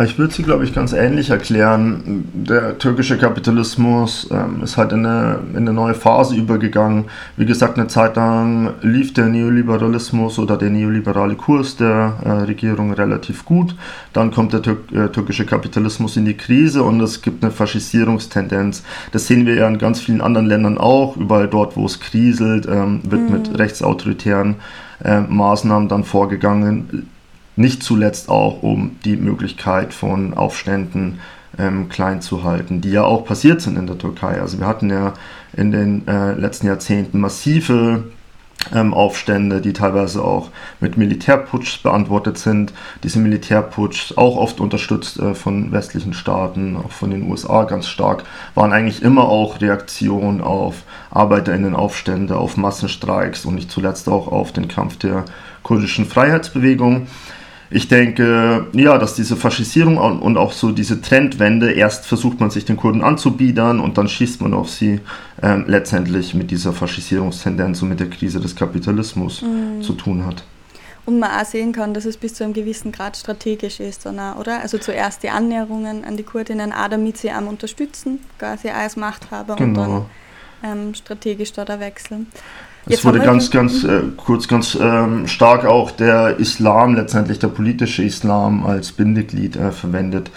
[0.05, 2.29] Ich würde sie, glaube ich, ganz ähnlich erklären.
[2.35, 7.07] Der türkische Kapitalismus ähm, ist halt in eine, in eine neue Phase übergegangen.
[7.37, 12.93] Wie gesagt, eine Zeit lang lief der Neoliberalismus oder der neoliberale Kurs der äh, Regierung
[12.93, 13.75] relativ gut.
[14.13, 18.85] Dann kommt der Tür äh, türkische Kapitalismus in die Krise und es gibt eine Faschisierungstendenz.
[19.13, 21.17] Das sehen wir ja in ganz vielen anderen Ländern auch.
[21.17, 23.33] Überall dort, wo es kriselt, ähm, wird mhm.
[23.33, 24.57] mit rechtsautoritären
[25.03, 27.09] äh, Maßnahmen dann vorgegangen
[27.57, 31.19] nicht zuletzt auch, um die Möglichkeit von Aufständen
[31.59, 34.41] ähm, klein zu halten, die ja auch passiert sind in der Türkei.
[34.41, 35.15] Also wir hatten ja
[35.57, 38.05] in den äh, letzten Jahrzehnten massive
[38.75, 42.73] ähm, Aufstände, die teilweise auch mit Militärputsch beantwortet sind.
[43.03, 48.25] Diese Militärputsch, auch oft unterstützt äh, von westlichen Staaten, auch von den USA ganz stark,
[48.55, 54.69] waren eigentlich immer auch Reaktionen auf Arbeiterinnenaufstände, auf Massenstreiks und nicht zuletzt auch auf den
[54.69, 55.25] Kampf der
[55.63, 57.07] kurdischen Freiheitsbewegung
[57.71, 62.65] ich denke, ja, dass diese Faschisierung und auch so diese Trendwende, erst versucht man sich
[62.65, 65.01] den Kurden anzubiedern und dann schießt man auf sie
[65.43, 69.83] ähm, letztendlich mit dieser Faschisierungstendenz und mit der Krise des Kapitalismus mhm.
[69.83, 70.45] zu tun hat.
[71.05, 74.61] Und man auch sehen kann, dass es bis zu einem gewissen Grad strategisch ist, oder?
[74.61, 79.57] Also zuerst die Annäherungen an die Kurdinnen, auch damit sie am unterstützen, quasi als Machthaber
[79.57, 79.83] genau.
[79.83, 80.07] und
[80.63, 82.27] dann ähm, strategisch da wechseln.
[82.87, 88.03] Es wurde ganz, ganz äh, kurz, ganz ähm, stark auch der Islam, letztendlich der politische
[88.03, 90.31] Islam als Bindeglied äh, verwendet.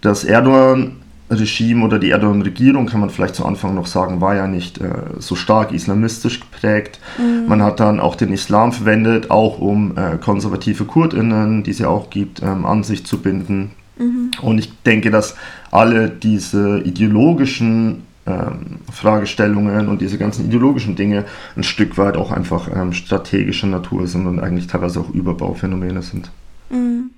[0.00, 4.78] Das Erdogan-Regime oder die Erdogan-Regierung, kann man vielleicht zu Anfang noch sagen, war ja nicht
[4.78, 6.98] äh, so stark islamistisch geprägt.
[7.18, 7.48] Mhm.
[7.48, 11.88] Man hat dann auch den Islam verwendet, auch um äh, konservative KurdInnen, die es ja
[11.88, 13.70] auch gibt, ähm, an sich zu binden.
[13.98, 14.32] Mhm.
[14.42, 15.36] Und ich denke, dass
[15.70, 21.24] alle diese ideologischen ähm, Fragestellungen und diese ganzen ideologischen Dinge
[21.56, 26.30] ein Stück weit auch einfach ähm, strategischer Natur sind und eigentlich teilweise auch Überbauphänomene sind.
[26.70, 27.10] Mhm.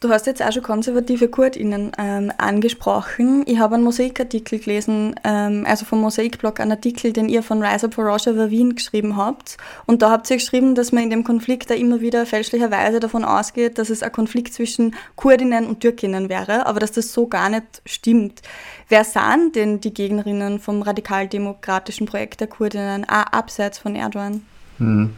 [0.00, 3.42] Du hast jetzt auch schon konservative KurdInnen ähm, angesprochen.
[3.46, 7.86] Ich habe einen Mosaikartikel gelesen, ähm, also vom Mosaikblog, einen Artikel, den ihr von Rise
[7.86, 9.56] Up for Rojava Wien geschrieben habt.
[9.86, 13.24] Und da habt ihr geschrieben, dass man in dem Konflikt da immer wieder fälschlicherweise davon
[13.24, 17.48] ausgeht, dass es ein Konflikt zwischen Kurdinnen und Türkinnen wäre, aber dass das so gar
[17.48, 18.42] nicht stimmt.
[18.88, 24.42] Wer sahen denn die Gegnerinnen vom radikaldemokratischen Projekt der Kurdinnen, auch abseits von Erdogan?
[24.78, 25.10] Hm.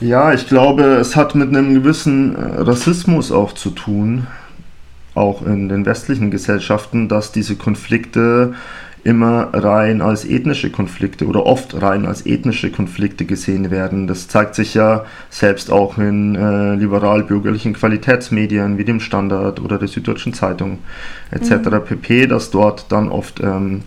[0.00, 4.26] Ja, ich glaube, es hat mit einem gewissen äh, Rassismus auch zu tun,
[5.14, 8.54] auch in den westlichen Gesellschaften, dass diese Konflikte
[9.04, 14.06] immer rein als ethnische Konflikte oder oft rein als ethnische Konflikte gesehen werden.
[14.06, 19.88] Das zeigt sich ja selbst auch in äh, liberal-bürgerlichen Qualitätsmedien wie dem Standard oder der
[19.88, 20.78] Süddeutschen Zeitung
[21.32, 21.50] etc.
[21.50, 21.84] Mhm.
[21.84, 23.82] pp, dass dort dann oft ähm,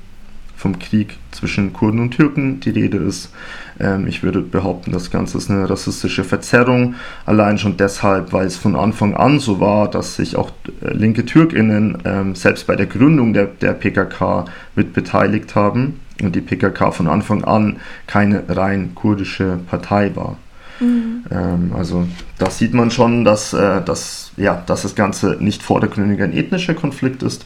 [0.55, 3.31] vom Krieg zwischen Kurden und Türken die Rede ist.
[3.79, 8.57] Ähm, ich würde behaupten, das Ganze ist eine rassistische Verzerrung, allein schon deshalb, weil es
[8.57, 12.85] von Anfang an so war, dass sich auch äh, linke TürkInnen ähm, selbst bei der
[12.85, 18.95] Gründung der, der PKK mit beteiligt haben und die PKK von Anfang an keine rein
[18.95, 20.37] kurdische Partei war.
[20.79, 21.23] Mhm.
[21.31, 26.21] Ähm, also da sieht man schon, dass, äh, dass, ja, dass das Ganze nicht vordergründig
[26.21, 27.45] ein ethnischer Konflikt ist.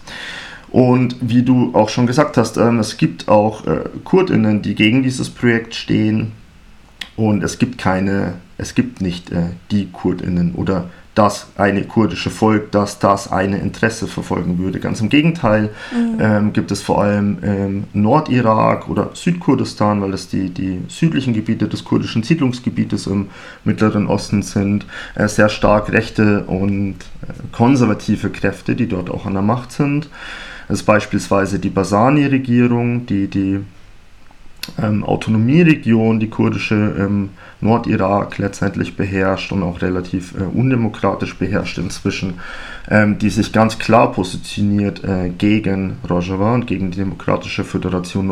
[0.71, 5.03] Und wie du auch schon gesagt hast, ähm, es gibt auch äh, KurdInnen, die gegen
[5.03, 6.33] dieses Projekt stehen.
[7.15, 12.71] Und es gibt keine, es gibt nicht äh, die KurdInnen oder das eine kurdische Volk,
[12.71, 14.79] das das eine Interesse verfolgen würde.
[14.79, 16.17] Ganz im Gegenteil mhm.
[16.19, 21.67] ähm, gibt es vor allem ähm, Nordirak oder Südkurdistan, weil das die, die südlichen Gebiete
[21.67, 23.27] des kurdischen Siedlungsgebietes im
[23.65, 29.33] Mittleren Osten sind, äh, sehr stark rechte und äh, konservative Kräfte, die dort auch an
[29.33, 30.07] der Macht sind.
[30.69, 33.59] Ist beispielsweise die Basani-Regierung, die die
[34.77, 37.29] ähm, Autonomieregion, die kurdische ähm,
[37.61, 42.35] Nordirak letztendlich beherrscht und auch relativ äh, undemokratisch beherrscht inzwischen,
[42.89, 48.27] ähm, die sich ganz klar positioniert äh, gegen Rojava und gegen die Demokratische Föderation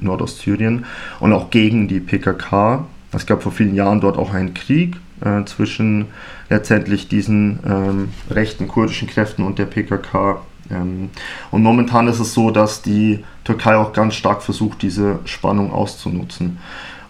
[0.00, 0.84] Nordostsyrien
[1.20, 2.86] und auch gegen die PKK.
[3.12, 6.06] Es gab vor vielen Jahren dort auch einen Krieg äh, zwischen
[6.48, 10.40] letztendlich diesen ähm, rechten kurdischen Kräften und der PKK
[10.80, 16.58] und momentan ist es so, dass die Türkei auch ganz stark versucht, diese Spannung auszunutzen.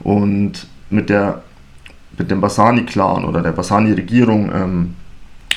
[0.01, 1.43] Und mit, der,
[2.19, 4.95] mit dem Basani-Clan oder der Basani-Regierung ähm,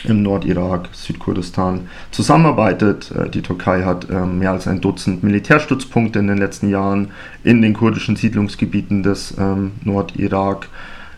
[0.07, 3.11] im Nordirak, Südkurdistan zusammenarbeitet.
[3.11, 7.11] Äh, die Türkei hat ähm, mehr als ein Dutzend Militärstützpunkte in den letzten Jahren
[7.43, 10.67] in den kurdischen Siedlungsgebieten des ähm, Nordirak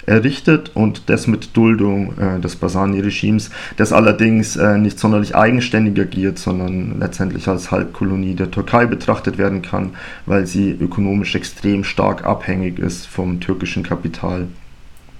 [0.08, 6.39] errichtet und das mit Duldung äh, des Basani-Regimes, das allerdings äh, nicht sonderlich eigenständig agiert,
[6.39, 9.91] sondern letztendlich als Halbkolonie der Türkei betrachtet werden kann,
[10.26, 14.48] weil sie ökonomisch extrem stark abhängig ist vom türkischen Kapital.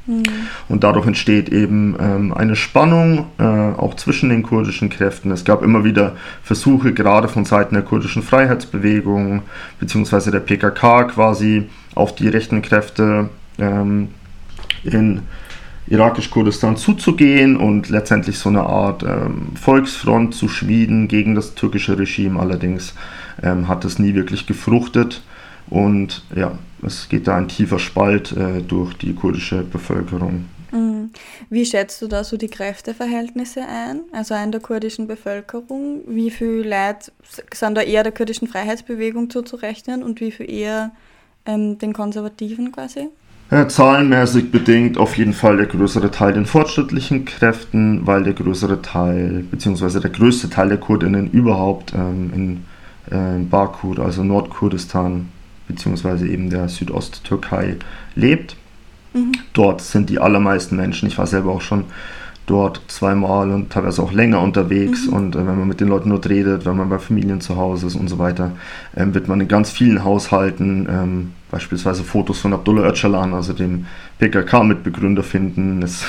[0.08, 0.24] Mhm.
[0.70, 5.32] Und dadurch entsteht eben ähm, eine Spannung äh, auch zwischen den kurdischen Kräften.
[5.32, 9.42] Es gab immer wieder Versuche, gerade von Seiten der kurdischen Freiheitsbewegung
[9.82, 10.32] bzw.
[10.32, 14.10] der PKK quasi auf die rechten Kräfte ähm,
[14.88, 15.22] in
[15.88, 22.40] irakisch-Kurdistan zuzugehen und letztendlich so eine Art ähm, Volksfront zu schmieden gegen das türkische Regime.
[22.40, 22.94] Allerdings
[23.42, 25.22] ähm, hat es nie wirklich gefruchtet
[25.70, 30.46] und ja, es geht da ein tiefer Spalt äh, durch die kurdische Bevölkerung.
[30.72, 31.12] Mhm.
[31.50, 36.02] Wie schätzt du da so die Kräfteverhältnisse ein, also in der kurdischen Bevölkerung?
[36.08, 37.12] Wie viel Leute
[37.54, 40.92] sind da eher der kurdischen Freiheitsbewegung zuzurechnen und wie viel eher
[41.46, 43.10] ähm, den Konservativen quasi?
[43.50, 48.82] Äh, zahlenmäßig bedingt auf jeden Fall der größere Teil den fortschrittlichen Kräften, weil der größere
[48.82, 52.66] Teil, beziehungsweise der größte Teil der Kurdinnen überhaupt ähm, in
[53.10, 55.30] äh, Bakur, also Nordkurdistan,
[55.70, 57.78] beziehungsweise eben der Südosttürkei
[58.16, 58.58] lebt.
[59.14, 59.32] Mhm.
[59.54, 61.86] Dort sind die allermeisten Menschen, ich war selber auch schon
[62.48, 65.08] dort zweimal und teilweise auch länger unterwegs.
[65.08, 65.14] Mhm.
[65.14, 67.88] Und äh, wenn man mit den Leuten dort redet, wenn man bei Familien zu Hause
[67.88, 68.52] ist und so weiter,
[68.96, 73.88] ähm, wird man in ganz vielen Haushalten ähm, beispielsweise Fotos von Abdullah Öcalan, also dem
[74.20, 75.82] PKK-Mitbegründer, finden.
[75.82, 76.04] Es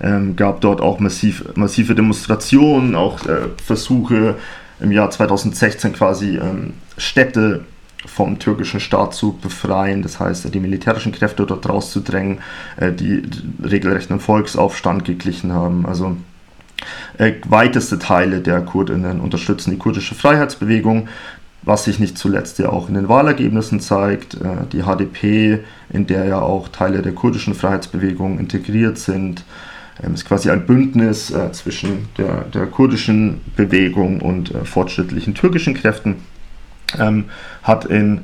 [0.00, 4.36] ähm, gab dort auch massiv, massive Demonstrationen, auch äh, Versuche
[4.80, 7.64] im Jahr 2016 quasi ähm, Städte
[8.06, 12.38] vom türkischen Staat zu befreien, das heißt die militärischen Kräfte dort rauszudrängen,
[12.76, 13.22] äh, die
[13.62, 15.84] regelrecht einen Volksaufstand geglichen haben.
[15.84, 16.16] Also
[17.18, 21.08] äh, weiteste Teile der Kurdinnen unterstützen die kurdische Freiheitsbewegung,
[21.64, 24.34] was sich nicht zuletzt ja auch in den Wahlergebnissen zeigt.
[24.34, 29.44] Äh, die HDP, in der ja auch Teile der kurdischen Freiheitsbewegung integriert sind,
[30.02, 35.74] ähm, ist quasi ein Bündnis äh, zwischen der, der kurdischen Bewegung und äh, fortschrittlichen türkischen
[35.74, 36.16] Kräften
[36.98, 37.26] ähm,
[37.62, 38.22] hat in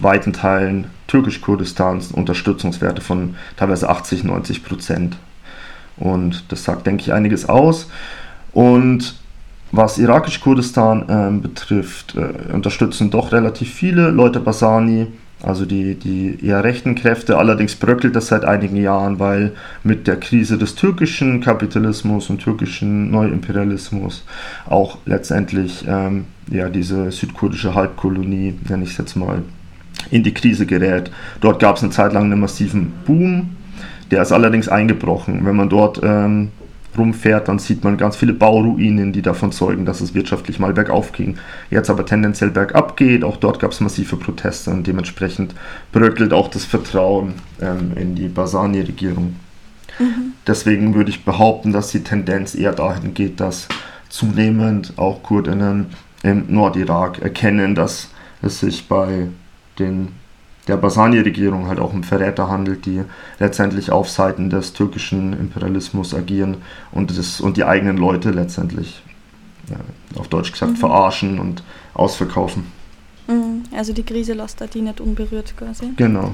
[0.00, 5.16] weiten Teilen türkisch-Kurdistans Unterstützungswerte von teilweise 80, 90 Prozent.
[5.96, 7.88] Und das sagt, denke ich, einiges aus.
[8.52, 9.14] Und
[9.72, 15.06] was irakisch-Kurdistan äh, betrifft, äh, unterstützen doch relativ viele Leute Basani,
[15.42, 17.38] also die, die eher rechten Kräfte.
[17.38, 23.10] Allerdings bröckelt das seit einigen Jahren, weil mit der Krise des türkischen Kapitalismus und türkischen
[23.10, 24.24] Neuimperialismus
[24.68, 29.42] auch letztendlich ähm, ja, diese südkurdische Halbkolonie, nenne ich es jetzt mal,
[30.10, 31.10] in die Krise gerät.
[31.40, 33.56] Dort gab es eine Zeit lang einen massiven Boom,
[34.10, 35.44] der ist allerdings eingebrochen.
[35.44, 36.50] Wenn man dort ähm,
[36.96, 41.12] rumfährt, dann sieht man ganz viele Bauruinen, die davon zeugen, dass es wirtschaftlich mal bergauf
[41.12, 41.36] ging.
[41.70, 43.24] Jetzt aber tendenziell bergab geht.
[43.24, 45.54] Auch dort gab es massive Proteste und dementsprechend
[45.92, 49.36] bröckelt auch das Vertrauen ähm, in die Basani-Regierung.
[49.98, 50.32] Mhm.
[50.46, 53.68] Deswegen würde ich behaupten, dass die Tendenz eher dahin geht, dass
[54.08, 55.86] zunehmend auch Kurdinnen
[56.22, 58.10] im Nordirak erkennen, dass
[58.42, 59.28] es sich bei
[59.78, 60.08] den
[60.68, 63.02] der Basani-Regierung halt auch um Verräter handelt, die
[63.38, 66.58] letztendlich auf Seiten des türkischen Imperialismus agieren
[66.92, 69.02] und, das, und die eigenen Leute letztendlich,
[69.68, 69.76] ja,
[70.18, 70.76] auf Deutsch gesagt, mhm.
[70.76, 72.66] verarschen und ausverkaufen.
[73.26, 73.64] Mhm.
[73.76, 75.90] Also die Krise lässt da die nicht unberührt quasi.
[75.96, 76.32] Genau.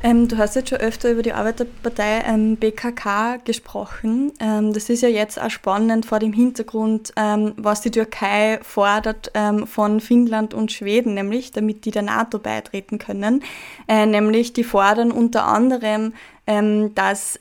[0.00, 4.32] Ähm, du hast jetzt schon öfter über die Arbeiterpartei ähm, BKK gesprochen.
[4.38, 9.32] Ähm, das ist ja jetzt auch spannend vor dem Hintergrund, ähm, was die Türkei fordert
[9.34, 13.42] ähm, von Finnland und Schweden, nämlich damit die der NATO beitreten können.
[13.88, 16.14] Äh, nämlich die fordern unter anderem,
[16.46, 17.40] ähm, dass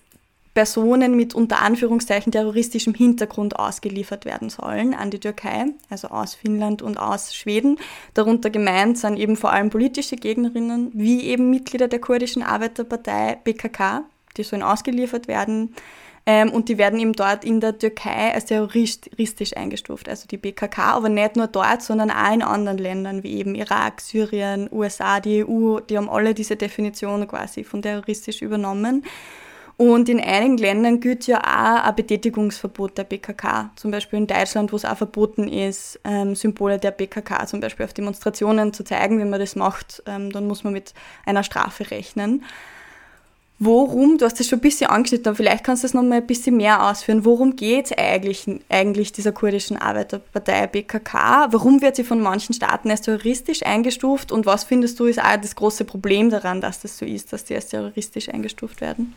[0.58, 6.82] Personen mit unter Anführungszeichen terroristischem Hintergrund ausgeliefert werden sollen an die Türkei, also aus Finnland
[6.82, 7.78] und aus Schweden.
[8.16, 14.06] Darunter gemeint sind eben vor allem politische Gegnerinnen, wie eben Mitglieder der kurdischen Arbeiterpartei BKK,
[14.36, 15.76] die sollen ausgeliefert werden.
[16.26, 20.96] Ähm, und die werden eben dort in der Türkei als terroristisch eingestuft, also die BKK,
[20.96, 25.46] aber nicht nur dort, sondern auch in anderen Ländern wie eben Irak, Syrien, USA, die
[25.46, 29.04] EU, die haben alle diese Definition quasi von terroristisch übernommen.
[29.78, 33.70] Und in einigen Ländern gilt ja auch ein Betätigungsverbot der BKK.
[33.76, 37.86] Zum Beispiel in Deutschland, wo es auch verboten ist, ähm, Symbole der BKK zum Beispiel
[37.86, 39.20] auf Demonstrationen zu zeigen.
[39.20, 40.96] Wenn man das macht, ähm, dann muss man mit
[41.28, 42.44] einer Strafe rechnen.
[43.60, 46.28] Worum, du hast das schon ein bisschen angeschnitten, aber vielleicht kannst du das nochmal ein
[46.28, 47.24] bisschen mehr ausführen.
[47.26, 51.50] Worum geht es eigentlich, eigentlich dieser kurdischen Arbeiterpartei BKK?
[51.52, 54.32] Warum wird sie von manchen Staaten als terroristisch eingestuft?
[54.32, 57.46] Und was findest du ist auch das große Problem daran, dass das so ist, dass
[57.46, 59.14] die als terroristisch eingestuft werden?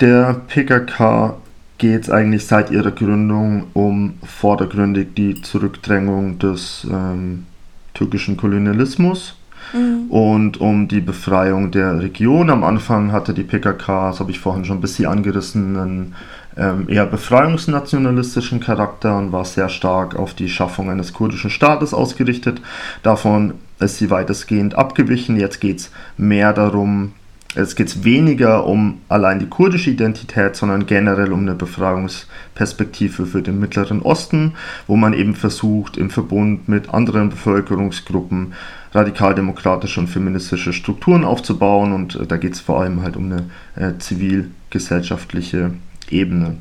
[0.00, 1.36] Der PKK
[1.78, 7.46] geht es eigentlich seit ihrer Gründung um vordergründig die Zurückdrängung des ähm,
[7.94, 9.36] türkischen Kolonialismus
[9.72, 10.10] mhm.
[10.10, 12.50] und um die Befreiung der Region.
[12.50, 16.14] Am Anfang hatte die PKK, das habe ich vorhin schon ein bisschen angerissen, einen
[16.56, 22.60] ähm, eher befreiungsnationalistischen Charakter und war sehr stark auf die Schaffung eines kurdischen Staates ausgerichtet.
[23.02, 25.38] Davon ist sie weitestgehend abgewichen.
[25.38, 27.12] Jetzt geht es mehr darum,
[27.54, 33.58] es geht weniger um allein die kurdische Identität, sondern generell um eine Befreiungsperspektive für den
[33.58, 34.52] Mittleren Osten,
[34.86, 38.52] wo man eben versucht, im Verbund mit anderen Bevölkerungsgruppen
[38.92, 41.92] radikaldemokratische und feministische Strukturen aufzubauen.
[41.92, 43.44] Und äh, da geht es vor allem halt um eine
[43.76, 45.72] äh, zivilgesellschaftliche
[46.10, 46.56] Ebene.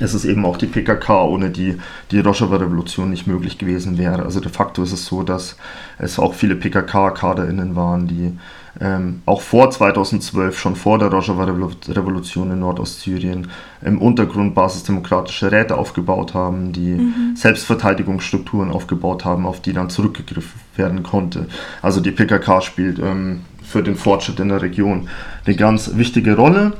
[0.00, 1.78] Es ist eben auch die PKK, ohne die
[2.10, 4.24] die Rojava-Revolution nicht möglich gewesen wäre.
[4.24, 5.56] Also de facto ist es so, dass
[5.98, 8.32] es auch viele PKK-KaderInnen waren, die
[8.80, 13.48] ähm, auch vor 2012, schon vor der Rojava-Revolution in Nordostsyrien,
[13.82, 17.36] im Untergrund basisdemokratische Räte aufgebaut haben, die mhm.
[17.36, 21.46] Selbstverteidigungsstrukturen aufgebaut haben, auf die dann zurückgegriffen werden konnte.
[21.82, 25.08] Also die PKK spielt ähm, für den Fortschritt in der Region
[25.46, 26.72] eine ganz wichtige Rolle.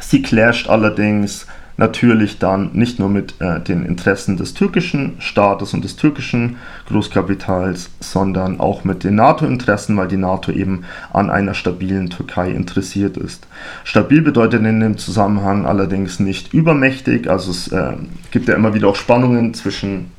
[0.00, 1.46] Sie clasht allerdings
[1.78, 6.56] natürlich dann nicht nur mit äh, den Interessen des türkischen Staates und des türkischen
[6.88, 13.16] Großkapitals, sondern auch mit den NATO-Interessen, weil die NATO eben an einer stabilen Türkei interessiert
[13.16, 13.46] ist.
[13.84, 17.92] Stabil bedeutet in dem Zusammenhang allerdings nicht übermächtig, also es äh,
[18.32, 20.10] gibt ja immer wieder auch Spannungen zwischen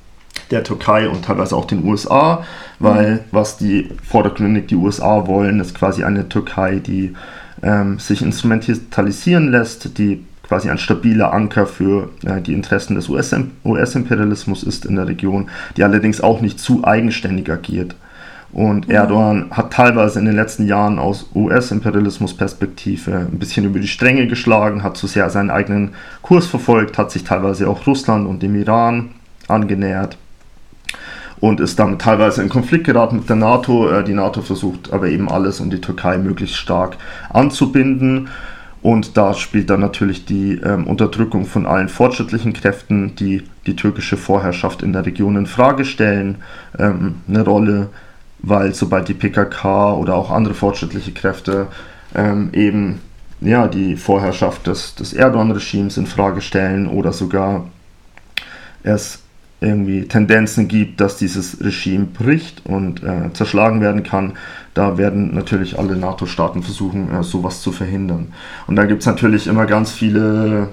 [0.52, 2.44] der Türkei und teilweise auch den USA,
[2.80, 7.14] weil was die vordergründig die USA wollen, ist quasi eine Türkei, die
[7.62, 14.64] ähm, sich instrumentalisieren lässt, die quasi ein stabiler Anker für äh, die Interessen des US-Imperialismus
[14.64, 17.96] ist in der Region, die allerdings auch nicht zu eigenständig agiert.
[18.52, 18.94] Und mhm.
[18.94, 24.84] Erdogan hat teilweise in den letzten Jahren aus US-Imperialismus-Perspektive ein bisschen über die Stränge geschlagen,
[24.84, 29.12] hat zu sehr seinen eigenen Kurs verfolgt, hat sich teilweise auch Russland und dem Iran
[29.48, 30.18] angenähert
[31.40, 33.90] und ist damit teilweise in Konflikt geraten mit der NATO.
[33.90, 36.98] Äh, die NATO versucht aber eben alles, um die Türkei möglichst stark
[37.30, 38.30] anzubinden.
[38.82, 44.16] Und da spielt dann natürlich die ähm, Unterdrückung von allen fortschrittlichen Kräften, die die türkische
[44.16, 46.38] Vorherrschaft in der Region in Frage stellen,
[46.78, 47.90] ähm, eine Rolle,
[48.40, 51.68] weil sobald die PKK oder auch andere fortschrittliche Kräfte
[52.16, 53.02] ähm, eben
[53.42, 57.68] ja, die Vorherrschaft des, des Erdogan-Regimes in Frage stellen oder sogar
[58.84, 59.22] es
[59.62, 64.34] irgendwie Tendenzen gibt, dass dieses Regime bricht und äh, zerschlagen werden kann,
[64.74, 68.34] da werden natürlich alle NATO-Staaten versuchen, äh, sowas zu verhindern.
[68.68, 70.70] Und da gibt es natürlich immer ganz viele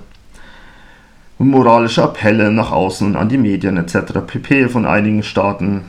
[1.38, 4.20] moralische Appelle nach außen und an die Medien etc.
[4.26, 4.68] pp.
[4.68, 5.82] von einigen Staaten,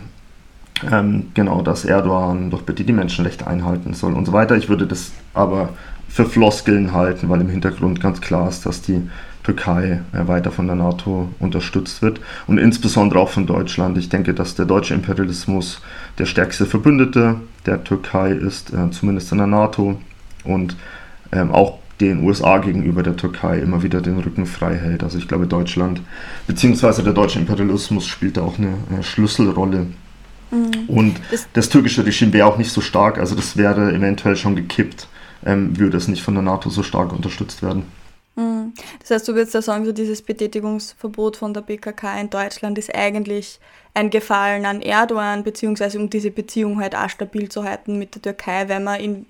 [0.91, 4.55] ähm, genau, dass Erdogan doch bitte die Menschenrechte einhalten soll und so weiter.
[4.55, 5.69] Ich würde das aber
[6.09, 9.07] für Floskeln halten, weil im Hintergrund ganz klar ist, dass die
[9.47, 13.97] Türkei äh, weiter von der NATO unterstützt wird und insbesondere auch von Deutschland.
[13.97, 15.81] Ich denke, dass der deutsche Imperialismus
[16.17, 17.35] der stärkste Verbündete
[17.65, 20.01] der Türkei ist, äh, zumindest in der NATO
[20.43, 20.75] und
[21.31, 25.01] ähm, auch den USA gegenüber der Türkei immer wieder den Rücken frei hält.
[25.01, 26.01] Also ich glaube, Deutschland
[26.47, 27.01] bzw.
[27.01, 29.87] der deutsche Imperialismus spielt da auch eine, eine Schlüsselrolle.
[30.51, 30.89] Mhm.
[30.89, 34.57] Und das, das, türkische Regime wäre auch nicht so stark, also das wäre eventuell schon
[34.57, 35.07] gekippt,
[35.45, 37.83] ähm, würde es nicht von der NATO so stark unterstützt werden.
[39.07, 42.93] Das heißt, du würdest da sagen, so dieses Betätigungsverbot von der PKK in Deutschland ist
[42.93, 43.57] eigentlich
[43.93, 48.21] ein Gefallen an Erdogan, beziehungsweise um diese Beziehung halt auch stabil zu halten mit der
[48.21, 49.25] Türkei, wenn man in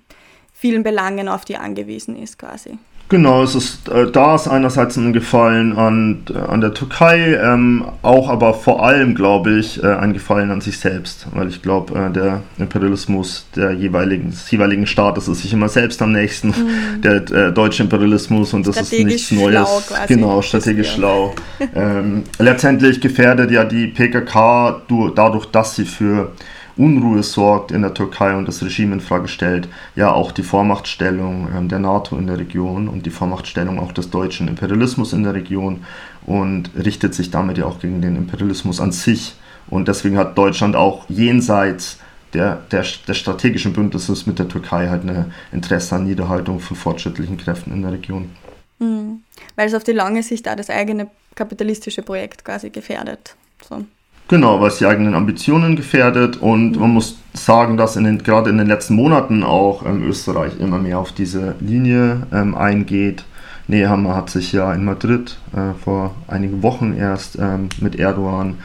[0.52, 2.76] vielen Belangen auf die angewiesen ist quasi.
[3.08, 7.86] Genau, es ist äh, da ist einerseits ein Gefallen an, äh, an der Türkei, ähm,
[8.02, 11.98] auch aber vor allem, glaube ich, äh, ein Gefallen an sich selbst, weil ich glaube,
[11.98, 17.00] äh, der Imperialismus der jeweiligen, des jeweiligen Staates ist sich immer selbst am nächsten, mhm.
[17.02, 19.86] der äh, deutsche Imperialismus und das ist nichts Neues.
[19.88, 20.14] Quasi.
[20.14, 21.34] Genau, strategisch schlau.
[21.74, 24.82] ähm, letztendlich gefährdet ja die PKK
[25.14, 26.32] dadurch, dass sie für
[26.78, 31.48] Unruhe sorgt in der Türkei und das Regime in Frage stellt, ja auch die Vormachtstellung
[31.54, 35.34] ähm, der NATO in der Region und die Vormachtstellung auch des deutschen Imperialismus in der
[35.34, 35.84] Region
[36.24, 39.34] und richtet sich damit ja auch gegen den Imperialismus an sich.
[39.68, 41.98] Und deswegen hat Deutschland auch jenseits
[42.32, 47.38] der, der, des strategischen Bündnisses mit der Türkei halt ein Interesse an Niederhaltung von fortschrittlichen
[47.38, 48.30] Kräften in der Region.
[48.78, 49.22] Mhm.
[49.56, 53.34] Weil es auf die lange Sicht auch das eigene kapitalistische Projekt quasi gefährdet.
[53.68, 53.84] So.
[54.28, 58.50] Genau, weil es die eigenen Ambitionen gefährdet und man muss sagen, dass in den, gerade
[58.50, 63.24] in den letzten Monaten auch ähm, Österreich immer mehr auf diese Linie ähm, eingeht.
[63.68, 68.58] Nehammer hat sich ja in Madrid äh, vor einigen Wochen erst ähm, mit Erdogan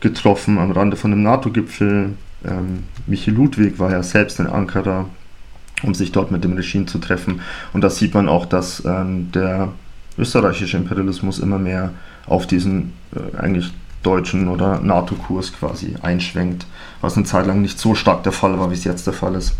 [0.00, 2.14] getroffen am Rande von dem NATO-Gipfel.
[2.44, 5.06] Ähm, Michi Ludwig war ja selbst in Ankara,
[5.82, 7.40] um sich dort mit dem Regime zu treffen.
[7.72, 9.72] Und da sieht man auch, dass ähm, der
[10.16, 11.90] österreichische Imperialismus immer mehr
[12.26, 13.72] auf diesen äh, eigentlich
[14.08, 16.66] deutschen oder NATO-Kurs quasi einschwenkt,
[17.00, 19.34] was eine Zeit lang nicht so stark der Fall war, wie es jetzt der Fall
[19.34, 19.54] ist.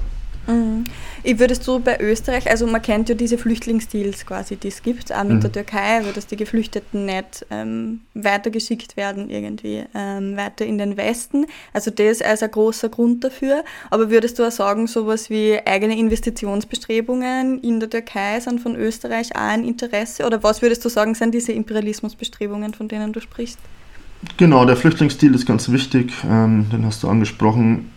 [0.47, 0.85] Mhm.
[1.23, 5.13] Ich würdest du bei Österreich, also man kennt ja diese Flüchtlingsdeals quasi, die es gibt,
[5.13, 5.41] auch mit mhm.
[5.41, 10.97] der Türkei, wo dass die Geflüchteten nicht ähm, weitergeschickt werden irgendwie ähm, weiter in den
[10.97, 11.45] Westen.
[11.75, 13.65] Also das als ein großer Grund dafür.
[13.91, 19.37] Aber würdest du auch sagen, sowas wie eigene Investitionsbestrebungen in der Türkei sind von Österreich
[19.37, 20.25] auch ein Interesse?
[20.25, 23.59] Oder was würdest du sagen, sind diese Imperialismusbestrebungen, von denen du sprichst?
[24.37, 27.93] Genau, der Flüchtlingsstil ist ganz wichtig, ähm, den hast du angesprochen.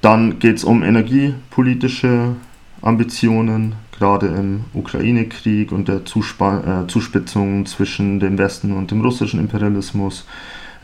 [0.00, 2.36] Dann geht es um energiepolitische
[2.82, 9.40] Ambitionen, gerade im Ukraine-Krieg und der Zuspa äh, Zuspitzung zwischen dem Westen und dem russischen
[9.40, 10.26] Imperialismus.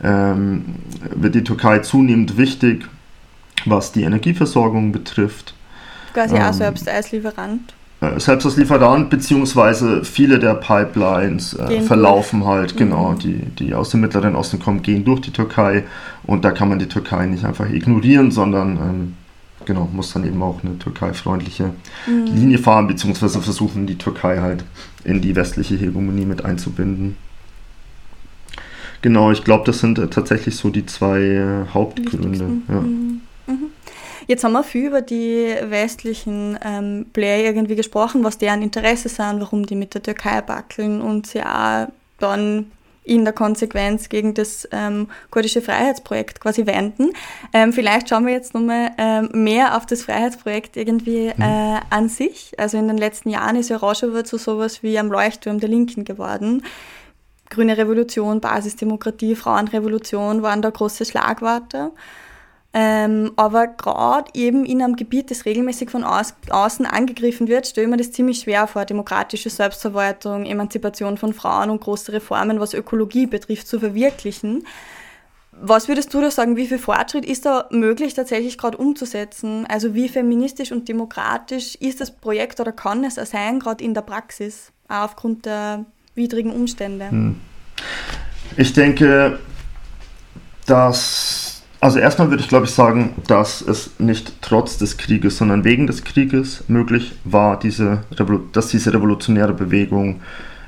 [0.03, 0.75] Ähm,
[1.13, 2.87] wird die Türkei zunehmend wichtig,
[3.65, 5.53] was die Energieversorgung betrifft.
[6.13, 7.73] Quasi ähm, auch selbst als Lieferant.
[8.01, 13.19] Äh, selbst als Lieferant, beziehungsweise viele der Pipelines äh, verlaufen halt, genau, mhm.
[13.19, 15.83] die, die aus dem Mittleren Osten kommen, gehen durch die Türkei
[16.23, 19.13] und da kann man die Türkei nicht einfach ignorieren, sondern ähm,
[19.65, 21.73] genau, muss dann eben auch eine türkeifreundliche
[22.07, 22.25] mhm.
[22.25, 24.63] Linie fahren, beziehungsweise versuchen, die Türkei halt
[25.03, 27.17] in die westliche Hegemonie mit einzubinden.
[29.03, 32.51] Genau, ich glaube, das sind äh, tatsächlich so die zwei äh, Hauptgründe.
[32.67, 32.81] Ja.
[32.81, 33.21] Mhm.
[34.27, 39.41] Jetzt haben wir viel über die westlichen ähm, Player irgendwie gesprochen, was deren Interesse sind,
[39.41, 41.87] warum die mit der Türkei backeln und sie auch
[42.19, 42.71] dann
[43.03, 47.13] in der Konsequenz gegen das ähm, kurdische Freiheitsprojekt quasi wenden.
[47.51, 51.41] Ähm, vielleicht schauen wir jetzt nochmal ähm, mehr auf das Freiheitsprojekt irgendwie mhm.
[51.41, 52.53] äh, an sich.
[52.59, 56.05] Also in den letzten Jahren ist ja Rojava zu sowas wie am Leuchtturm der Linken
[56.05, 56.63] geworden.
[57.49, 61.91] Grüne Revolution, Basisdemokratie, Frauenrevolution waren da große Schlagworte.
[62.73, 67.91] Ähm, aber gerade eben in einem Gebiet, das regelmäßig von außen angegriffen wird, stelle ich
[67.91, 73.25] mir das ziemlich schwer vor, demokratische Selbstverwaltung, Emanzipation von Frauen und große Reformen, was Ökologie
[73.25, 74.65] betrifft, zu verwirklichen.
[75.51, 79.65] Was würdest du da sagen, wie viel Fortschritt ist da möglich tatsächlich gerade umzusetzen?
[79.67, 84.01] Also wie feministisch und demokratisch ist das Projekt oder kann es sein, gerade in der
[84.01, 87.09] Praxis, auch aufgrund der widrigen Umstände?
[87.09, 87.35] Hm.
[88.55, 89.39] Ich denke,
[90.65, 95.63] dass also erstmal würde ich glaube ich sagen, dass es nicht trotz des Krieges, sondern
[95.63, 98.03] wegen des Krieges möglich war, diese
[98.53, 100.21] dass diese revolutionäre Bewegung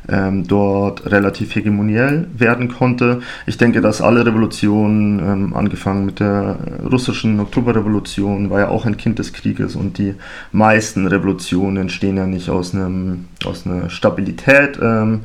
[0.09, 3.21] ähm, dort relativ hegemoniell werden konnte.
[3.45, 6.57] Ich denke, dass alle Revolutionen, ähm, angefangen mit der
[6.91, 10.15] russischen Oktoberrevolution, war ja auch ein Kind des Krieges und die
[10.51, 15.21] meisten Revolutionen entstehen ja nicht aus, einem, aus einer Stabilität ähm,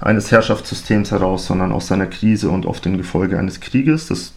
[0.00, 4.06] eines Herrschaftssystems heraus, sondern aus einer Krise und oft im Gefolge eines Krieges.
[4.06, 4.32] Das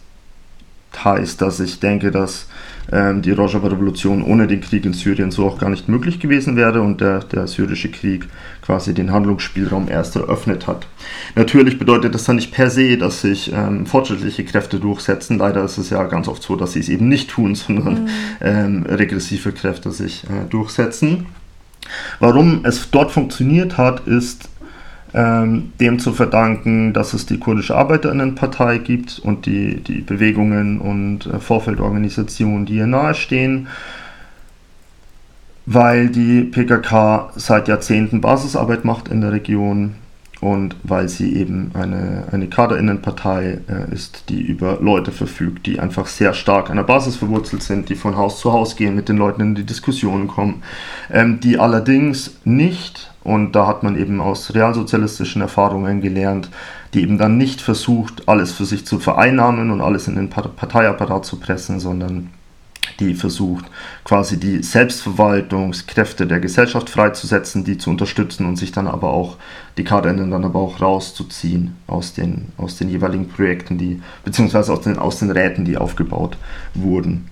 [1.04, 2.46] heißt, dass ich denke, dass
[2.90, 6.82] ähm, die Rojava-Revolution ohne den Krieg in Syrien so auch gar nicht möglich gewesen wäre
[6.82, 8.28] und der, der syrische Krieg
[8.62, 10.86] quasi den Handlungsspielraum erst eröffnet hat.
[11.34, 15.38] Natürlich bedeutet das dann nicht per se, dass sich ähm, fortschrittliche Kräfte durchsetzen.
[15.38, 18.08] Leider ist es ja ganz oft so, dass sie es eben nicht tun, sondern mhm.
[18.40, 21.26] ähm, regressive Kräfte sich äh, durchsetzen.
[22.20, 24.48] Warum es dort funktioniert hat, ist
[25.14, 31.26] ähm, dem zu verdanken, dass es die kurdische Arbeiterinnenpartei gibt und die, die Bewegungen und
[31.26, 33.68] äh, Vorfeldorganisationen, die ihr nahestehen,
[35.66, 39.94] weil die PKK seit Jahrzehnten Basisarbeit macht in der Region
[40.42, 46.08] und weil sie eben eine, eine Kaderinnenpartei äh, ist, die über Leute verfügt, die einfach
[46.08, 49.18] sehr stark an der Basis verwurzelt sind, die von Haus zu Haus gehen, mit den
[49.18, 50.64] Leuten in die Diskussionen kommen,
[51.12, 56.50] ähm, die allerdings nicht und da hat man eben aus realsozialistischen Erfahrungen gelernt,
[56.92, 61.24] die eben dann nicht versucht, alles für sich zu vereinnahmen und alles in den Parteiapparat
[61.24, 62.30] zu pressen, sondern
[63.00, 63.64] die versucht,
[64.04, 69.36] quasi die Selbstverwaltungskräfte der Gesellschaft freizusetzen, die zu unterstützen und sich dann aber auch,
[69.76, 74.82] die Kaderinnen dann aber auch rauszuziehen aus den, aus den jeweiligen Projekten, die, beziehungsweise aus
[74.82, 76.36] den, aus den Räten, die aufgebaut
[76.74, 77.28] wurden.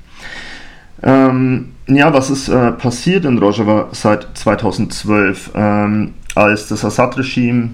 [1.02, 7.70] Ähm, ja, was ist äh, passiert in Rojava seit 2012, ähm, als das Assad-Regime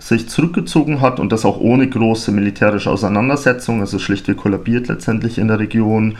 [0.00, 5.48] sich zurückgezogen hat und das auch ohne große militärische Auseinandersetzung, also schlichtweg kollabiert letztendlich in
[5.48, 6.16] der Region,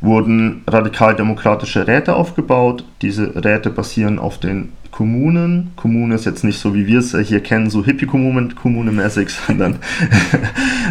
[0.00, 2.84] wurden radikal-demokratische Räte aufgebaut.
[3.02, 5.72] Diese Räte basieren auf den Kommunen.
[5.76, 9.76] Kommune ist jetzt nicht so, wie wir es hier kennen, so Hippie-Kommunen, kommunemäßig, sondern,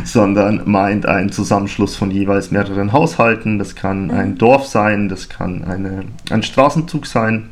[0.04, 3.58] sondern meint einen Zusammenschluss von jeweils mehreren Haushalten.
[3.58, 4.38] Das kann ein mhm.
[4.38, 7.50] Dorf sein, das kann eine, ein Straßenzug sein.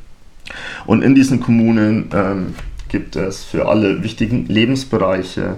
[0.85, 2.53] Und in diesen Kommunen ähm,
[2.89, 5.57] gibt es für alle wichtigen Lebensbereiche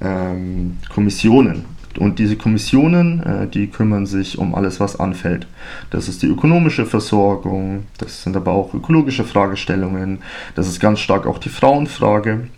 [0.00, 1.64] ähm, Kommissionen.
[1.98, 5.46] Und diese Kommissionen, äh, die kümmern sich um alles, was anfällt.
[5.90, 10.18] Das ist die ökonomische Versorgung, das sind aber auch ökologische Fragestellungen,
[10.56, 12.48] das ist ganz stark auch die Frauenfrage.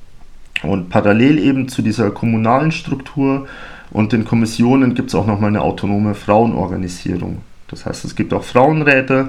[0.63, 3.47] Und parallel eben zu dieser kommunalen Struktur
[3.91, 7.43] und den Kommissionen gibt es auch nochmal eine autonome Frauenorganisierung.
[7.69, 9.29] Das heißt, es gibt auch Frauenräte,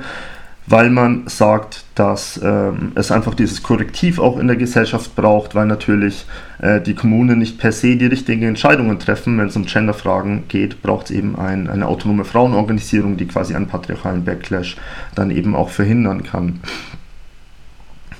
[0.67, 5.65] weil man sagt, dass ähm, es einfach dieses Korrektiv auch in der Gesellschaft braucht, weil
[5.65, 6.25] natürlich
[6.59, 9.37] äh, die Kommunen nicht per se die richtigen Entscheidungen treffen.
[9.37, 13.67] Wenn es um Genderfragen geht, braucht es eben ein, eine autonome Frauenorganisierung, die quasi einen
[13.67, 14.75] patriarchalen Backlash
[15.15, 16.59] dann eben auch verhindern kann.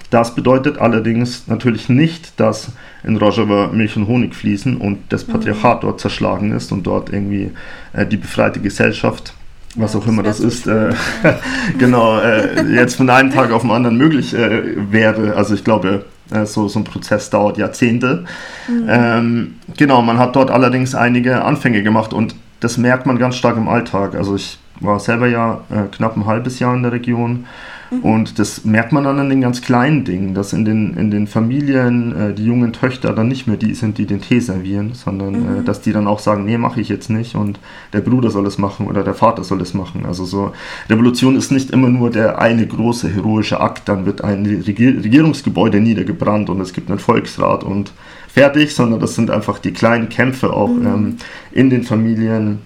[0.09, 2.71] Das bedeutet allerdings natürlich nicht, dass
[3.03, 5.33] in Rojava Milch und Honig fließen und das mhm.
[5.33, 7.51] Patriarchat dort zerschlagen ist und dort irgendwie
[7.91, 9.33] äh, die befreite Gesellschaft
[9.77, 10.89] was auch immer das, ist, äh,
[11.77, 15.35] genau, äh, jetzt von einem Tag auf den anderen möglich äh, wäre.
[15.35, 18.25] Also ich glaube, äh, so, so ein Prozess dauert Jahrzehnte.
[18.67, 18.85] Mhm.
[18.89, 23.55] Ähm, genau, man hat dort allerdings einige Anfänge gemacht und das merkt man ganz stark
[23.55, 24.15] im Alltag.
[24.15, 27.45] Also ich war selber ja äh, knapp ein halbes Jahr in der Region
[27.91, 27.99] Mhm.
[27.99, 31.27] Und das merkt man dann an den ganz kleinen Dingen, dass in den, in den
[31.27, 35.35] Familien äh, die jungen Töchter dann nicht mehr die sind, die den Tee servieren, sondern
[35.35, 35.59] äh, mhm.
[35.59, 37.59] äh, dass die dann auch sagen, nee, mache ich jetzt nicht und
[37.93, 40.05] der Bruder soll es machen oder der Vater soll es machen.
[40.05, 40.51] Also so,
[40.89, 45.79] Revolution ist nicht immer nur der eine große heroische Akt, dann wird ein Regier Regierungsgebäude
[45.79, 47.93] niedergebrannt und es gibt einen Volksrat und
[48.27, 50.85] fertig, sondern das sind einfach die kleinen Kämpfe auch mhm.
[50.85, 51.17] ähm,
[51.51, 52.59] in den Familien,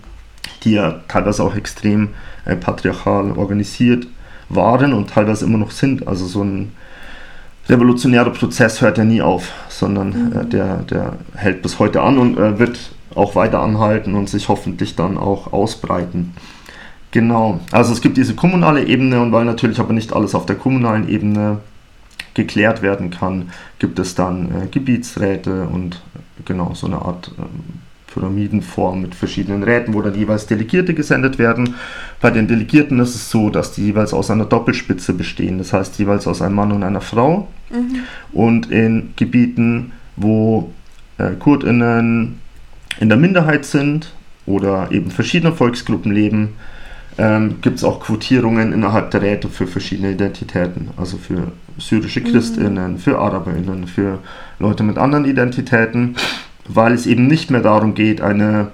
[0.63, 2.09] die ja teilweise auch extrem
[2.45, 4.07] äh, patriarchal organisiert
[4.55, 6.07] waren und teilweise immer noch sind.
[6.07, 6.71] Also so ein
[7.69, 10.39] revolutionärer Prozess hört ja nie auf, sondern mhm.
[10.39, 12.79] äh, der, der hält bis heute an und äh, wird
[13.15, 16.33] auch weiter anhalten und sich hoffentlich dann auch ausbreiten.
[17.11, 20.55] Genau, also es gibt diese kommunale Ebene und weil natürlich aber nicht alles auf der
[20.55, 21.57] kommunalen Ebene
[22.33, 26.01] geklärt werden kann, gibt es dann äh, Gebietsräte und
[26.45, 27.81] genau so eine Art ähm,
[28.13, 31.75] Pyramidenform mit verschiedenen Räten, wo dann jeweils Delegierte gesendet werden.
[32.19, 35.97] Bei den Delegierten ist es so, dass die jeweils aus einer Doppelspitze bestehen, das heißt
[35.99, 37.47] jeweils aus einem Mann und einer Frau.
[37.71, 37.99] Mhm.
[38.33, 40.71] Und in Gebieten, wo
[41.17, 42.39] äh, KurdInnen
[42.99, 44.13] in der Minderheit sind
[44.45, 46.55] oder eben verschiedene Volksgruppen leben,
[47.17, 52.25] ähm, gibt es auch Quotierungen innerhalb der Räte für verschiedene Identitäten, also für syrische mhm.
[52.25, 54.19] Christinnen, für Araberinnen, für
[54.59, 56.15] Leute mit anderen Identitäten
[56.67, 58.71] weil es eben nicht mehr darum geht, eine,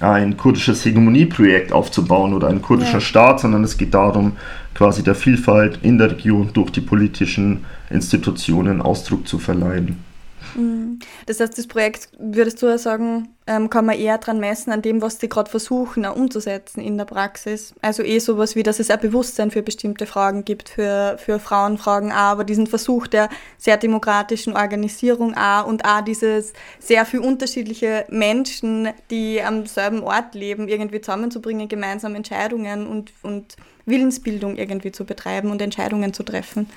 [0.00, 3.00] ein kurdisches Hegemonieprojekt aufzubauen oder ein kurdischer ja.
[3.00, 4.36] Staat, sondern es geht darum,
[4.74, 10.09] quasi der Vielfalt in der Region durch die politischen Institutionen Ausdruck zu verleihen.
[10.54, 10.98] Mhm.
[11.26, 15.02] Das heißt, das Projekt, würdest du sagen, ähm, kann man eher dran messen, an dem,
[15.02, 17.74] was die gerade versuchen, auch umzusetzen in der Praxis.
[17.82, 22.12] Also eh sowas wie, dass es ein Bewusstsein für bestimmte Fragen gibt, für, für Frauenfragen
[22.12, 23.28] auch, aber diesen Versuch der
[23.58, 30.34] sehr demokratischen Organisierung auch und auch dieses sehr viel unterschiedliche Menschen, die am selben Ort
[30.34, 36.68] leben, irgendwie zusammenzubringen, gemeinsam Entscheidungen und, und Willensbildung irgendwie zu betreiben und Entscheidungen zu treffen.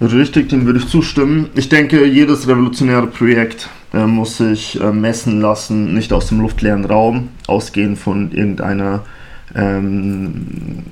[0.00, 1.48] Richtig, dem würde ich zustimmen.
[1.54, 6.84] Ich denke, jedes revolutionäre Projekt äh, muss sich äh, messen lassen, nicht aus dem luftleeren
[6.84, 9.04] Raum, ausgehend von irgendeiner,
[9.54, 10.82] ähm,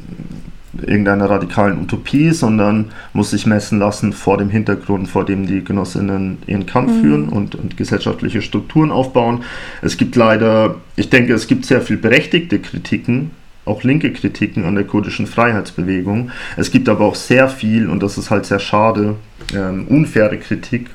[0.81, 6.39] irgendeiner radikalen Utopie, sondern muss sich messen lassen vor dem Hintergrund, vor dem die Genossinnen
[6.47, 7.01] ihren Kampf mhm.
[7.03, 9.45] führen und, und gesellschaftliche Strukturen aufbauen.
[9.83, 13.33] Es gibt leider, ich denke, es gibt sehr viel berechtigte Kritiken
[13.65, 16.31] auch linke Kritiken an der kurdischen Freiheitsbewegung.
[16.57, 19.17] Es gibt aber auch sehr viel, und das ist halt sehr schade,
[19.55, 20.91] ähm, unfaire Kritik,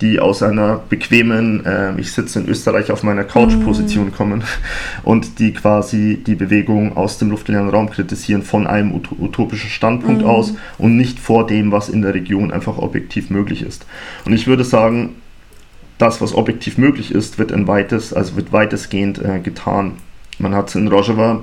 [0.00, 4.12] die aus einer bequemen, äh, ich sitze in Österreich auf meiner Couch-Position mm.
[4.12, 4.44] kommen
[5.02, 10.22] und die quasi die Bewegung aus dem luftleeren Raum kritisieren von einem ut utopischen Standpunkt
[10.22, 10.26] mm.
[10.26, 13.86] aus und nicht vor dem, was in der Region einfach objektiv möglich ist.
[14.24, 15.16] Und ich würde sagen,
[15.98, 19.94] das, was objektiv möglich ist, wird, in weites, also wird weitestgehend äh, getan.
[20.38, 21.40] Man hat es in Rojava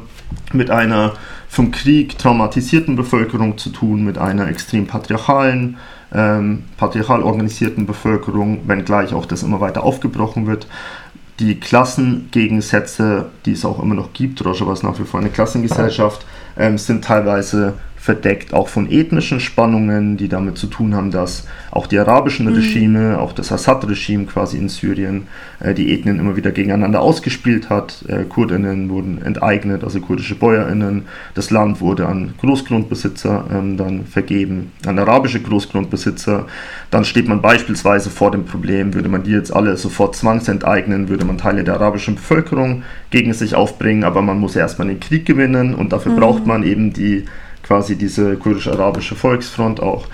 [0.53, 1.13] mit einer
[1.47, 5.77] vom Krieg traumatisierten Bevölkerung zu tun, mit einer extrem patriarchalen,
[6.13, 10.67] ähm, patriarchal organisierten Bevölkerung, wenngleich auch das immer weiter aufgebrochen wird.
[11.39, 16.25] Die Klassengegensätze, die es auch immer noch gibt, Rojava ist nach wie vor eine Klassengesellschaft,
[16.57, 17.73] ähm, sind teilweise
[18.05, 22.53] verdeckt, auch von ethnischen Spannungen, die damit zu tun haben, dass auch die arabischen mhm.
[22.53, 25.23] Regime, auch das Assad-Regime quasi in Syrien,
[25.59, 28.05] äh, die Ethnien immer wieder gegeneinander ausgespielt hat.
[28.07, 31.07] Äh, Kurdinnen wurden enteignet, also kurdische Bäuerinnen.
[31.33, 36.45] Das Land wurde an Großgrundbesitzer ähm, dann vergeben, an arabische Großgrundbesitzer.
[36.91, 41.25] Dann steht man beispielsweise vor dem Problem, würde man die jetzt alle sofort zwangsenteignen, würde
[41.25, 45.73] man Teile der arabischen Bevölkerung gegen sich aufbringen, aber man muss erstmal den Krieg gewinnen
[45.73, 46.17] und dafür mhm.
[46.17, 47.25] braucht man eben die
[47.65, 50.07] quasi diese kurdisch-arabische Volksfront auch.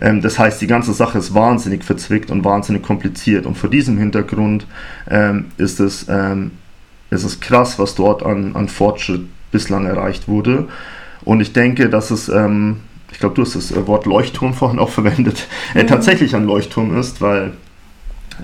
[0.00, 3.46] Ähm, das heißt, die ganze Sache ist wahnsinnig verzwickt und wahnsinnig kompliziert.
[3.46, 4.66] Und vor diesem Hintergrund
[5.10, 6.50] ähm, ist, es, ähm,
[7.10, 10.68] ist es krass, was dort an, an Fortschritt bislang erreicht wurde.
[11.24, 12.80] Und ich denke, dass es, ähm,
[13.10, 15.86] ich glaube, du hast das Wort Leuchtturm vorhin auch verwendet, äh, mhm.
[15.86, 17.52] tatsächlich ein Leuchtturm ist, weil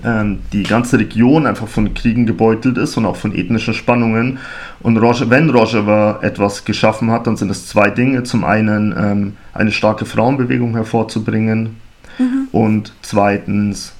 [0.03, 4.39] die ganze Region einfach von Kriegen gebeutelt ist und auch von ethnischen Spannungen.
[4.81, 8.23] Und Roger, wenn Rojava etwas geschaffen hat, dann sind es zwei Dinge.
[8.23, 11.77] Zum einen ähm, eine starke Frauenbewegung hervorzubringen
[12.17, 12.47] mhm.
[12.51, 13.93] und zweitens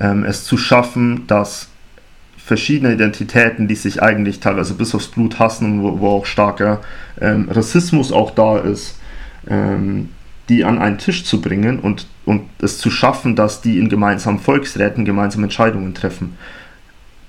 [0.00, 1.68] ähm, es zu schaffen, dass
[2.44, 6.80] verschiedene Identitäten, die sich eigentlich teilweise bis aufs Blut hassen, wo, wo auch starker
[7.20, 8.98] ähm, Rassismus auch da ist,
[9.48, 10.08] ähm,
[10.48, 14.38] die an einen Tisch zu bringen und, und es zu schaffen, dass die in gemeinsamen
[14.38, 16.36] Volksräten gemeinsame Entscheidungen treffen.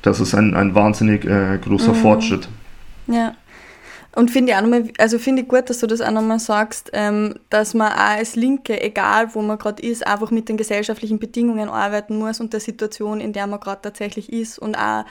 [0.02, 1.98] Das ist ein, ein wahnsinnig äh, großer mhm.
[1.98, 2.48] Fortschritt.
[3.08, 3.36] Ja.
[4.16, 6.92] Und finde ich auch nochmal, also finde ich gut, dass du das auch nochmal sagst,
[6.94, 11.18] ähm, dass man auch als Linke, egal wo man gerade ist, einfach mit den gesellschaftlichen
[11.18, 15.06] Bedingungen arbeiten muss und der Situation, in der man gerade tatsächlich ist und auch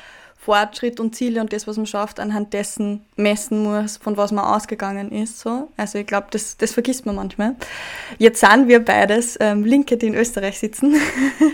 [0.45, 4.45] Fortschritt und Ziele und das, was man schafft, anhand dessen messen muss, von was man
[4.45, 5.39] ausgegangen ist.
[5.39, 5.69] So.
[5.77, 7.55] Also ich glaube, das, das vergisst man manchmal.
[8.19, 10.97] Jetzt sind wir beides ähm, Linke, die in Österreich sitzen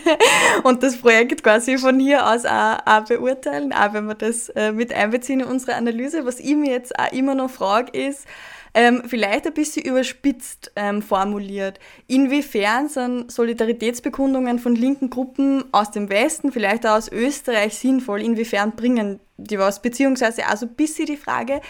[0.62, 4.72] und das Projekt quasi von hier aus auch, auch beurteilen, auch wenn wir das äh,
[4.72, 6.24] mit einbeziehen in unsere Analyse.
[6.24, 8.26] Was ich mir jetzt auch immer noch frage, ist,
[8.75, 11.79] ähm, vielleicht ein bisschen überspitzt ähm, formuliert.
[12.07, 18.23] Inwiefern sind Solidaritätsbekundungen von linken Gruppen aus dem Westen, vielleicht auch aus Österreich sinnvoll?
[18.23, 19.81] Inwiefern bringen die was?
[19.83, 21.61] Beziehungsweise also ein bisschen die Frage,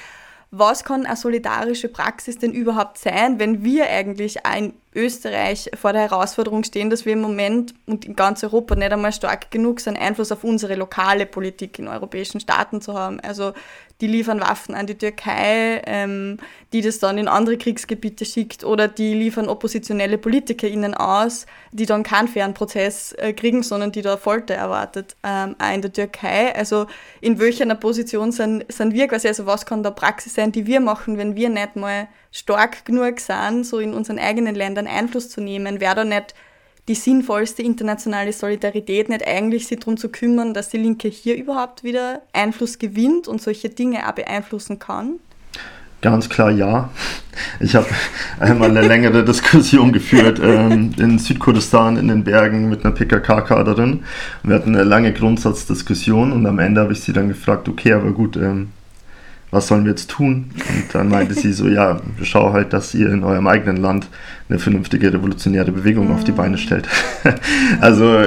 [0.51, 6.03] was kann eine solidarische Praxis denn überhaupt sein, wenn wir eigentlich in Österreich vor der
[6.03, 9.97] Herausforderung stehen, dass wir im Moment und in ganz Europa nicht einmal stark genug sind,
[9.97, 13.21] Einfluss auf unsere lokale Politik in europäischen Staaten zu haben.
[13.21, 13.53] Also
[14.01, 16.39] die liefern Waffen an die Türkei, ähm,
[16.73, 22.05] die das dann in andere Kriegsgebiete schickt oder die liefern oppositionelle PolitikerInnen aus, die dann
[22.05, 26.55] keinen fairen Prozess äh, kriegen, sondern die da Folter erwartet, ähm, auch in der Türkei.
[26.55, 26.87] Also
[27.21, 30.81] in welcher Position sind, sind wir quasi, also was kann da Praxis sein, die wir
[30.81, 35.41] machen, wenn wir nicht mal stark genug sind, so in unseren eigenen Ländern Einfluss zu
[35.41, 36.35] nehmen, wäre da nicht
[36.89, 41.85] die sinnvollste internationale Solidarität, nicht eigentlich sich darum zu kümmern, dass die Linke hier überhaupt
[41.85, 45.21] wieder Einfluss gewinnt und solche Dinge auch beeinflussen kann?
[46.01, 46.91] Ganz klar ja.
[47.59, 47.87] Ich habe
[48.39, 54.05] einmal eine längere Diskussion geführt ähm, in Südkurdistan in den Bergen mit einer PKK-Kaderin.
[54.45, 58.13] Wir hatten eine lange Grundsatzdiskussion und am Ende habe ich sie dann gefragt, okay, aber
[58.13, 58.71] gut, ähm,
[59.51, 60.51] was sollen wir jetzt tun?
[60.55, 64.09] Und dann meinte sie so, ja, schau halt, dass ihr in eurem eigenen Land
[64.49, 66.13] eine vernünftige revolutionäre Bewegung mm.
[66.13, 66.59] auf die Beine mm.
[66.59, 66.89] stellt.
[67.81, 68.19] also,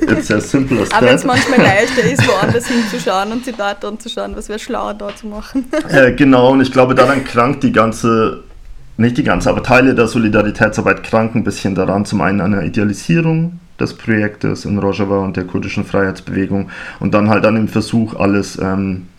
[0.00, 3.84] it's as simple as Aber wenn es manchmal leichter ist, woanders hinzuschauen und sich dort
[3.84, 5.66] anzuschauen, was wäre schlauer da zu machen.
[5.90, 8.42] äh, genau, und ich glaube, daran krankt die ganze,
[8.96, 12.06] nicht die ganze, aber Teile der Solidaritätsarbeit kranken ein bisschen daran.
[12.06, 17.28] Zum einen an der Idealisierung des Projektes in Rojava und der kurdischen Freiheitsbewegung und dann
[17.28, 19.15] halt an dem Versuch, alles ähm, äh,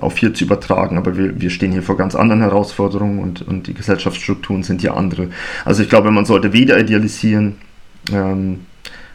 [0.00, 3.66] auf hier zu übertragen, aber wir, wir stehen hier vor ganz anderen Herausforderungen und, und
[3.66, 5.28] die Gesellschaftsstrukturen sind hier andere.
[5.64, 7.56] Also ich glaube, man sollte weder idealisieren
[8.12, 8.60] ähm,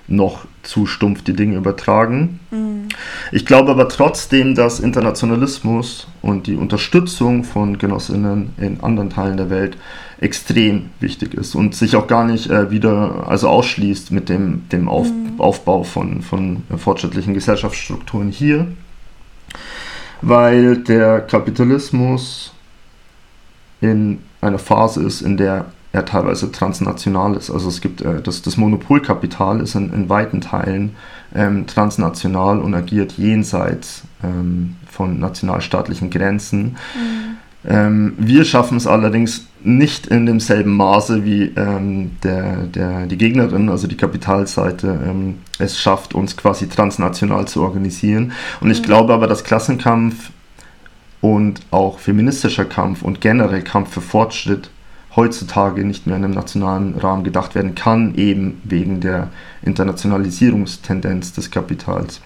[0.07, 2.39] noch zu stumpf die Dinge übertragen.
[2.51, 2.89] Mhm.
[3.31, 9.49] Ich glaube aber trotzdem, dass Internationalismus und die Unterstützung von Genossinnen in anderen Teilen der
[9.49, 9.77] Welt
[10.19, 14.89] extrem wichtig ist und sich auch gar nicht äh, wieder also ausschließt mit dem, dem
[14.89, 15.39] Auf, mhm.
[15.39, 18.67] Aufbau von, von fortschrittlichen Gesellschaftsstrukturen hier
[20.21, 22.53] weil der Kapitalismus
[23.81, 27.49] in einer Phase ist, in der er teilweise transnational ist.
[27.49, 30.95] Also es gibt äh, das, das Monopolkapital ist in, in weiten Teilen
[31.33, 36.63] ähm, transnational und agiert jenseits ähm, von nationalstaatlichen Grenzen.
[36.63, 37.37] Mhm.
[37.65, 43.69] Ähm, wir schaffen es allerdings nicht in demselben Maße wie ähm, der, der, die Gegnerin,
[43.69, 48.31] also die Kapitalseite, ähm, es schafft, uns quasi transnational zu organisieren.
[48.61, 48.85] Und ich mhm.
[48.85, 50.31] glaube aber, dass Klassenkampf
[51.21, 54.69] und auch feministischer Kampf und generell Kampf für Fortschritt
[55.15, 59.29] heutzutage nicht mehr in einem nationalen Rahmen gedacht werden kann, eben wegen der
[59.63, 62.21] Internationalisierungstendenz des Kapitals.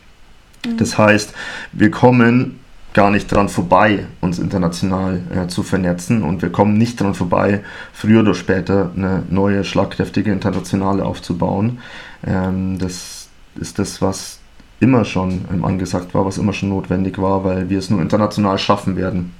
[0.65, 0.77] Mhm.
[0.77, 1.33] Das heißt,
[1.71, 2.59] wir kommen
[2.93, 7.63] gar nicht dran vorbei, uns international äh, zu vernetzen und wir kommen nicht dran vorbei,
[7.91, 11.79] früher oder später eine neue, schlagkräftige Internationale aufzubauen.
[12.25, 14.39] Ähm, das ist das, was
[14.79, 18.57] immer schon ähm, angesagt war, was immer schon notwendig war, weil wir es nur international
[18.57, 19.33] schaffen werden.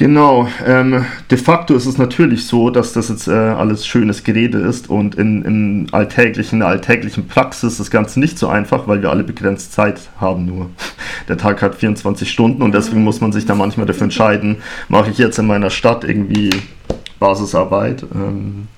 [0.00, 4.56] Genau, ähm, de facto ist es natürlich so, dass das jetzt äh, alles schönes Gerede
[4.56, 9.24] ist und in, in alltäglichen, alltäglichen Praxis das Ganze nicht so einfach, weil wir alle
[9.24, 10.70] begrenzt Zeit haben nur.
[11.28, 15.10] Der Tag hat 24 Stunden und deswegen muss man sich da manchmal dafür entscheiden, mache
[15.10, 16.48] ich jetzt in meiner Stadt irgendwie
[17.18, 18.68] Basisarbeit ähm,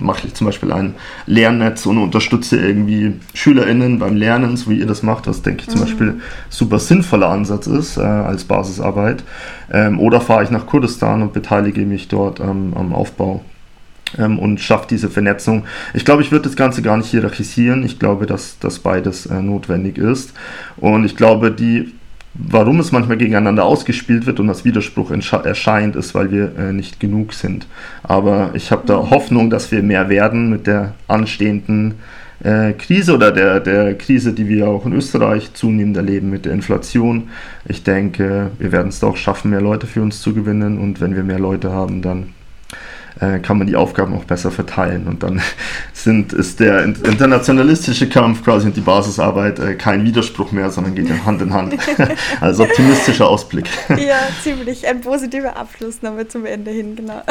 [0.00, 0.94] mache ich zum Beispiel ein
[1.26, 5.68] Lernnetz und unterstütze irgendwie SchülerInnen beim Lernen, so wie ihr das macht, was denke ich
[5.68, 5.84] zum mhm.
[5.84, 9.22] Beispiel super sinnvoller Ansatz ist äh, als Basisarbeit.
[9.72, 13.44] Ähm, oder fahre ich nach Kurdistan und beteilige mich dort ähm, am Aufbau
[14.18, 15.64] ähm, und schaffe diese Vernetzung.
[15.94, 17.84] Ich glaube, ich würde das Ganze gar nicht hierarchisieren.
[17.84, 20.32] Ich glaube, dass, dass beides äh, notwendig ist.
[20.76, 21.92] Und ich glaube, die
[22.34, 27.00] Warum es manchmal gegeneinander ausgespielt wird und als Widerspruch erscheint, ist, weil wir äh, nicht
[27.00, 27.66] genug sind.
[28.04, 29.10] Aber ich habe da.
[29.10, 31.96] Hoffnung, dass wir mehr werden mit der anstehenden
[32.44, 36.52] äh, Krise oder der, der Krise, die wir auch in Österreich zunehmend erleben mit der
[36.52, 37.30] Inflation.
[37.66, 41.16] Ich denke, wir werden es doch schaffen, mehr Leute für uns zu gewinnen und wenn
[41.16, 42.32] wir mehr Leute haben, dann
[43.42, 45.06] kann man die Aufgaben auch besser verteilen.
[45.06, 45.42] Und dann
[45.92, 51.08] sind, ist der internationalistische Kampf quasi und die Basisarbeit äh, kein Widerspruch mehr, sondern geht
[51.08, 51.76] ja Hand in Hand.
[52.40, 53.68] also optimistischer Ausblick.
[53.88, 54.86] Ja, ziemlich.
[54.86, 57.22] Ein positiver Abschluss nochmal zum Ende hin, genau.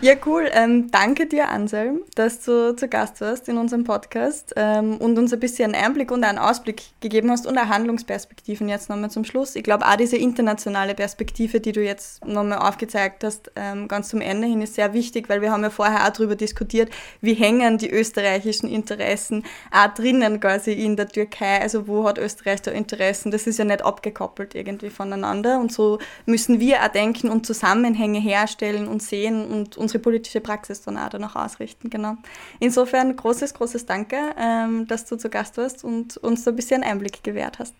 [0.00, 0.48] ja, cool.
[0.52, 5.32] Ähm, danke dir, Anselm, dass du zu Gast warst in unserem Podcast ähm, und uns
[5.32, 9.24] ein bisschen einen Einblick und einen Ausblick gegeben hast und auch Handlungsperspektiven jetzt nochmal zum
[9.24, 9.56] Schluss.
[9.56, 14.20] Ich glaube, auch diese internationale Perspektive, die du jetzt nochmal aufgezeigt hast, ähm, ganz zum
[14.20, 16.90] Ende hin ist sehr wichtig, weil wir haben ja vorher auch darüber diskutiert,
[17.20, 22.62] wie hängen die österreichischen Interessen auch drinnen quasi in der Türkei, also wo hat Österreich
[22.62, 27.30] da Interessen, das ist ja nicht abgekoppelt irgendwie voneinander und so müssen wir auch denken
[27.30, 32.16] und Zusammenhänge herstellen und sehen und unsere politische Praxis dann auch danach ausrichten, genau.
[32.60, 36.82] Insofern großes, großes Danke, ähm, dass du zu Gast warst und uns da ein bisschen
[36.82, 37.74] Einblick gewährt hast.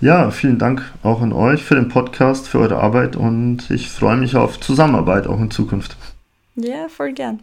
[0.00, 4.16] Ja, vielen Dank auch an euch für den Podcast, für eure Arbeit und ich freue
[4.16, 5.96] mich auf Zusammenarbeit auch in Zukunft.
[6.56, 7.40] Ja, voll gern.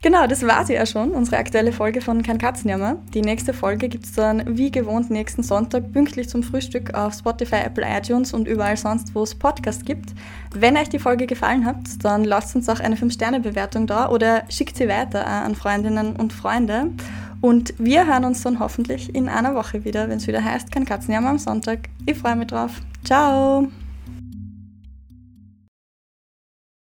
[0.00, 2.98] Genau, das war sie ja schon, unsere aktuelle Folge von Kein Katzenjammer.
[3.14, 7.56] Die nächste Folge gibt es dann wie gewohnt nächsten Sonntag pünktlich zum Frühstück auf Spotify,
[7.66, 10.10] Apple, iTunes und überall sonst, wo es Podcasts gibt.
[10.54, 14.76] Wenn euch die Folge gefallen hat, dann lasst uns auch eine 5-Sterne-Bewertung da oder schickt
[14.76, 16.92] sie weiter an Freundinnen und Freunde.
[17.40, 20.84] Und wir hören uns dann hoffentlich in einer Woche wieder, wenn es wieder heißt Kein
[20.84, 21.88] Katzenjammer am Sonntag.
[22.06, 22.80] Ich freue mich drauf.
[23.04, 23.68] Ciao!